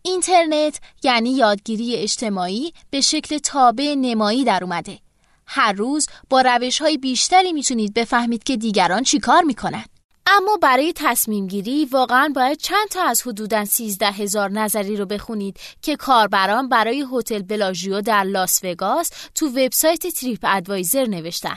اینترنت 0.02 0.80
یعنی 1.02 1.30
یادگیری 1.30 1.96
اجتماعی 1.96 2.72
به 2.90 3.00
شکل 3.00 3.38
تابع 3.38 3.94
نمایی 3.98 4.44
در 4.44 4.64
اومده 4.64 4.98
هر 5.46 5.72
روز 5.72 6.08
با 6.30 6.40
روش 6.40 6.80
های 6.80 6.98
بیشتری 6.98 7.52
می‌تونید 7.52 7.94
بفهمید 7.94 8.44
که 8.44 8.56
دیگران 8.56 9.02
چیکار 9.02 9.42
می‌کنن. 9.42 9.84
اما 10.26 10.56
برای 10.62 10.92
تصمیم 10.96 11.46
گیری 11.46 11.84
واقعا 11.84 12.32
باید 12.34 12.58
چند 12.58 12.88
تا 12.90 13.02
از 13.02 13.22
حدوداً 13.26 13.64
13 13.64 14.06
هزار 14.06 14.50
نظری 14.50 14.96
رو 14.96 15.06
بخونید 15.06 15.56
که 15.82 15.96
کاربران 15.96 16.68
برای 16.68 17.06
هتل 17.12 17.42
بلاژیو 17.42 18.00
در 18.00 18.22
لاس 18.22 18.60
وگاس 18.64 19.10
تو 19.34 19.46
وبسایت 19.46 20.06
تریپ 20.06 20.40
ادوایزر 20.42 21.04
نوشتن. 21.04 21.56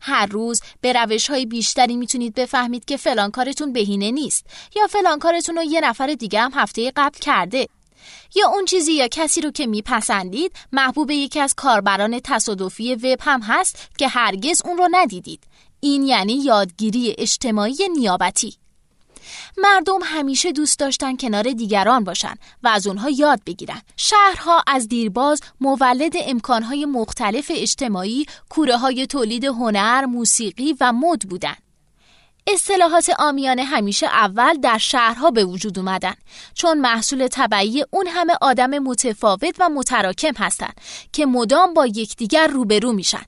هر 0.00 0.26
روز 0.26 0.60
به 0.80 0.92
روش 0.92 1.30
های 1.30 1.46
بیشتری 1.46 1.96
می‌تونید 1.96 2.34
بفهمید 2.34 2.84
که 2.84 2.96
فلان 2.96 3.30
کارتون 3.30 3.72
بهینه 3.72 4.10
نیست 4.10 4.46
یا 4.76 4.86
فلان 4.86 5.18
کارتون 5.18 5.56
رو 5.56 5.62
یه 5.62 5.80
نفر 5.80 6.06
دیگه 6.06 6.40
هم 6.40 6.52
هفته 6.54 6.92
قبل 6.96 7.18
کرده 7.18 7.68
یا 8.34 8.48
اون 8.48 8.64
چیزی 8.64 8.92
یا 8.92 9.08
کسی 9.08 9.40
رو 9.40 9.50
که 9.50 9.66
میپسندید 9.66 10.52
محبوب 10.72 11.10
یکی 11.10 11.40
از 11.40 11.54
کاربران 11.54 12.20
تصادفی 12.24 12.94
وب 12.94 13.18
هم 13.20 13.40
هست 13.42 13.88
که 13.98 14.08
هرگز 14.08 14.62
اون 14.64 14.78
رو 14.78 14.88
ندیدید 14.92 15.40
این 15.84 16.02
یعنی 16.02 16.32
یادگیری 16.32 17.14
اجتماعی 17.18 17.88
نیابتی 17.96 18.56
مردم 19.56 19.98
همیشه 20.02 20.52
دوست 20.52 20.78
داشتن 20.78 21.16
کنار 21.16 21.42
دیگران 21.42 22.04
باشن 22.04 22.34
و 22.62 22.68
از 22.68 22.86
اونها 22.86 23.10
یاد 23.10 23.40
بگیرن. 23.46 23.82
شهرها 23.96 24.62
از 24.66 24.88
دیرباز 24.88 25.40
مولد 25.60 26.12
امکانهای 26.26 26.84
مختلف 26.84 27.50
اجتماعی، 27.54 28.26
کوره 28.48 28.76
های 28.76 29.06
تولید 29.06 29.44
هنر، 29.44 30.04
موسیقی 30.04 30.76
و 30.80 30.92
مد 30.92 31.20
بودن. 31.20 31.56
اصطلاحات 32.46 33.10
آمیانه 33.18 33.64
همیشه 33.64 34.06
اول 34.06 34.54
در 34.54 34.78
شهرها 34.78 35.30
به 35.30 35.44
وجود 35.44 35.78
اومدن 35.78 36.14
چون 36.54 36.80
محصول 36.80 37.28
طبعی 37.28 37.84
اون 37.90 38.06
همه 38.06 38.34
آدم 38.40 38.78
متفاوت 38.78 39.56
و 39.58 39.68
متراکم 39.68 40.32
هستند 40.36 40.80
که 41.12 41.26
مدام 41.26 41.74
با 41.74 41.86
یکدیگر 41.86 42.46
روبرو 42.46 42.92
میشن. 42.92 43.24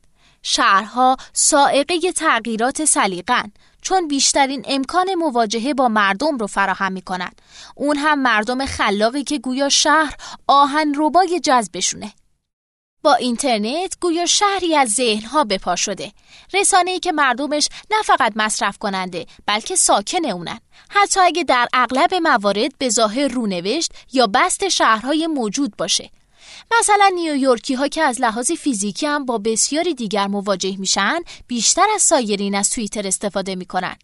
شهرها 0.48 1.16
سائقه 1.32 2.12
تغییرات 2.12 2.84
سلیقن 2.84 3.52
چون 3.82 4.08
بیشترین 4.08 4.64
امکان 4.68 5.14
مواجهه 5.14 5.74
با 5.74 5.88
مردم 5.88 6.36
رو 6.36 6.46
فراهم 6.46 6.92
می‌کنن. 6.92 7.30
اون 7.74 7.96
هم 7.96 8.18
مردم 8.22 8.66
خلاقی 8.66 9.24
که 9.24 9.38
گویا 9.38 9.68
شهر 9.68 10.16
آهن 10.46 10.94
ربای 10.96 11.40
جذبشونه. 11.40 12.12
با 13.02 13.14
اینترنت 13.14 13.96
گویا 14.00 14.26
شهری 14.26 14.76
از 14.76 14.88
ذهنها 14.88 15.44
به 15.44 15.58
پا 15.58 15.76
شده 15.76 16.12
رسانه‌ای 16.54 17.00
که 17.00 17.12
مردمش 17.12 17.68
نه 17.90 18.02
فقط 18.02 18.32
مصرف 18.36 18.78
کننده 18.78 19.26
بلکه 19.46 19.76
ساکن 19.76 20.24
اونن 20.24 20.60
حتی 20.90 21.20
اگه 21.20 21.44
در 21.44 21.68
اغلب 21.72 22.14
موارد 22.14 22.78
به 22.78 22.88
ظاهر 22.88 23.28
رونوشت 23.28 23.92
یا 24.12 24.26
بست 24.26 24.68
شهرهای 24.68 25.26
موجود 25.26 25.76
باشه 25.76 26.10
مثلا 26.80 27.10
نیویورکی 27.14 27.74
ها 27.74 27.88
که 27.88 28.02
از 28.02 28.20
لحاظ 28.20 28.52
فیزیکی 28.52 29.06
هم 29.06 29.24
با 29.24 29.38
بسیاری 29.38 29.94
دیگر 29.94 30.26
مواجه 30.26 30.76
میشن 30.78 31.20
بیشتر 31.46 31.86
از 31.94 32.02
سایرین 32.02 32.54
از 32.54 32.70
توییتر 32.70 33.06
استفاده 33.06 33.54
می‌کنن. 33.54 33.96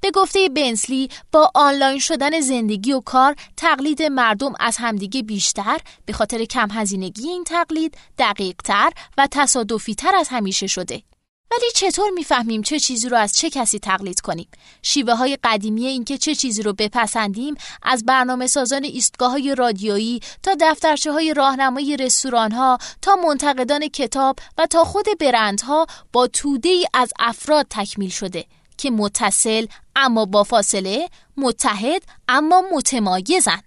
به 0.00 0.10
گفته 0.10 0.48
بنسلی 0.48 1.08
با 1.32 1.50
آنلاین 1.54 1.98
شدن 1.98 2.40
زندگی 2.40 2.92
و 2.92 3.00
کار 3.00 3.36
تقلید 3.56 4.02
مردم 4.02 4.52
از 4.60 4.76
همدیگه 4.76 5.22
بیشتر 5.22 5.78
به 6.06 6.12
خاطر 6.12 6.44
کم 6.44 6.68
هزینگی 6.70 7.28
این 7.28 7.44
تقلید 7.44 7.96
دقیق 8.18 8.56
تر 8.64 8.90
و 9.18 9.28
تصادفی 9.30 9.94
تر 9.94 10.16
از 10.16 10.28
همیشه 10.28 10.66
شده. 10.66 11.02
ولی 11.50 11.70
چطور 11.74 12.10
می‌فهمیم 12.10 12.62
چه 12.62 12.78
چیزی 12.78 13.08
رو 13.08 13.16
از 13.16 13.32
چه 13.32 13.50
کسی 13.50 13.78
تقلید 13.78 14.20
کنیم؟ 14.20 14.48
شیوه 14.82 15.14
های 15.14 15.38
قدیمی 15.44 15.86
اینکه 15.86 16.18
چه 16.18 16.34
چیزی 16.34 16.62
رو 16.62 16.72
بپسندیم 16.72 17.54
از 17.82 18.04
برنامه 18.04 18.46
سازان 18.46 18.84
ایستگاه 18.84 19.30
های 19.30 19.54
رادیویی 19.54 20.20
تا 20.42 20.56
دفترچه 20.60 21.12
های 21.12 21.34
راهنمای 21.34 21.96
رستوران 21.96 22.52
ها 22.52 22.78
تا 23.02 23.16
منتقدان 23.16 23.88
کتاب 23.88 24.36
و 24.58 24.66
تا 24.66 24.84
خود 24.84 25.06
برندها 25.20 25.86
با 26.12 26.26
توده 26.26 26.68
ای 26.68 26.86
از 26.94 27.12
افراد 27.18 27.66
تکمیل 27.70 28.10
شده 28.10 28.44
که 28.78 28.90
متصل 28.90 29.66
اما 29.96 30.24
با 30.24 30.44
فاصله 30.44 31.08
متحد 31.36 32.02
اما 32.28 32.64
متمایزن. 32.72 33.62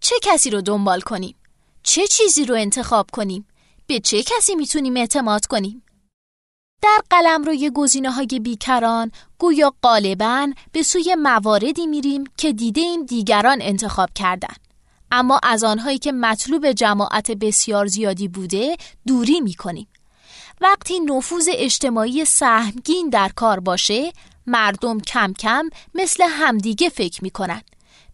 چه 0.00 0.16
کسی 0.22 0.50
رو 0.50 0.60
دنبال 0.60 1.00
کنیم؟ 1.00 1.34
چه 1.82 2.06
چیزی 2.06 2.44
رو 2.44 2.54
انتخاب 2.54 3.06
کنیم؟ 3.12 3.46
به 3.90 4.00
چه 4.00 4.22
کسی 4.22 4.54
می‌تونیم 4.54 4.96
اعتماد 4.96 5.46
کنیم؟ 5.46 5.82
در 6.82 6.98
قلم 7.10 7.44
روی 7.44 7.70
گزینه 7.74 8.10
های 8.10 8.26
بیکران 8.26 9.12
گویا 9.38 9.74
غالبا 9.82 10.52
به 10.72 10.82
سوی 10.82 11.16
مواردی 11.18 11.86
میریم 11.86 12.24
که 12.36 12.52
دیده 12.52 12.80
این 12.80 13.04
دیگران 13.04 13.58
انتخاب 13.62 14.10
کردن. 14.14 14.54
اما 15.12 15.40
از 15.42 15.64
آنهایی 15.64 15.98
که 15.98 16.12
مطلوب 16.12 16.72
جماعت 16.72 17.30
بسیار 17.30 17.86
زیادی 17.86 18.28
بوده 18.28 18.76
دوری 19.06 19.40
می‌کنیم. 19.40 19.88
وقتی 20.60 21.00
نفوذ 21.00 21.48
اجتماعی 21.52 22.24
سهمگین 22.24 23.08
در 23.08 23.28
کار 23.28 23.60
باشه 23.60 24.12
مردم 24.46 25.00
کم 25.00 25.32
کم 25.32 25.70
مثل 25.94 26.24
همدیگه 26.28 26.88
فکر 26.88 27.24
می‌کنن 27.24 27.62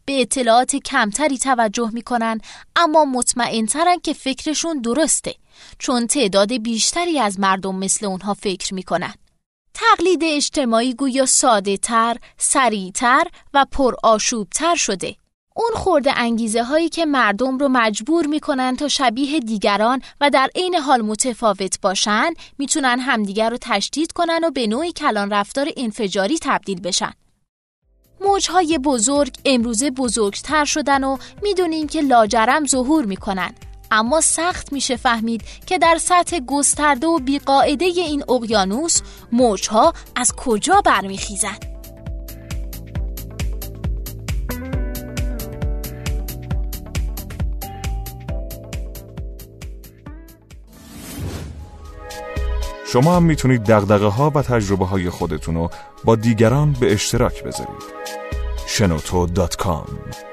به 0.04 0.20
اطلاعات 0.20 0.76
کمتری 0.76 1.38
توجه 1.38 1.90
می‌کنن 1.92 2.40
اما 2.76 3.04
مطمئنترن 3.04 3.98
که 4.02 4.12
فکرشون 4.12 4.80
درسته 4.80 5.34
چون 5.78 6.06
تعداد 6.06 6.52
بیشتری 6.52 7.18
از 7.18 7.40
مردم 7.40 7.74
مثل 7.74 8.06
اونها 8.06 8.34
فکر 8.34 8.74
می‌کنن. 8.74 9.14
تقلید 9.74 10.20
اجتماعی 10.24 10.94
گویا 10.94 11.26
ساده 11.26 11.76
تر، 11.76 12.16
سریع 12.38 12.90
تر 12.90 13.24
و 13.54 13.66
پر 13.72 13.94
تر 14.54 14.74
شده. 14.74 15.16
اون 15.56 15.70
خورده 15.74 16.18
انگیزه 16.18 16.62
هایی 16.62 16.88
که 16.88 17.06
مردم 17.06 17.58
رو 17.58 17.68
مجبور 17.68 18.26
می‌کنن 18.26 18.76
تا 18.76 18.88
شبیه 18.88 19.40
دیگران 19.40 20.02
و 20.20 20.30
در 20.30 20.50
عین 20.54 20.74
حال 20.74 21.02
متفاوت 21.02 21.80
باشن 21.80 22.30
می‌تونن 22.58 23.00
همدیگر 23.00 23.50
رو 23.50 23.58
تشدید 23.60 24.12
کنن 24.12 24.44
و 24.44 24.50
به 24.50 24.66
نوعی 24.66 24.92
کلان 24.92 25.30
رفتار 25.30 25.68
انفجاری 25.76 26.38
تبدیل 26.42 26.80
بشن. 26.80 27.12
موجهای 28.20 28.78
بزرگ 28.78 29.36
امروزه 29.44 29.90
بزرگتر 29.90 30.64
شدن 30.64 31.04
و 31.04 31.16
می‌دونیم 31.42 31.86
که 31.86 32.00
لاجرم 32.00 32.66
ظهور 32.66 33.04
می‌کنن 33.04 33.54
اما 33.90 34.20
سخت 34.20 34.72
میشه 34.72 34.96
فهمید 34.96 35.42
که 35.66 35.78
در 35.78 35.98
سطح 36.00 36.40
گسترده 36.46 37.06
و 37.06 37.18
بیقاعده 37.18 37.84
این 37.84 38.24
اقیانوس 38.28 39.00
موجها 39.32 39.92
از 40.16 40.32
کجا 40.32 40.80
برمیخیزند 40.84 41.64
شما 52.92 53.16
هم 53.16 53.22
می‌تونید 53.22 53.64
دقدقه 53.64 54.06
ها 54.06 54.32
و 54.34 54.42
تجربه 54.42 54.86
های 54.86 55.10
خودتون 55.10 55.54
رو 55.54 55.70
با 56.04 56.16
دیگران 56.16 56.72
به 56.80 56.92
اشتراک 56.92 57.44
بذارید. 57.44 57.96
شنوتو.com 58.66 60.25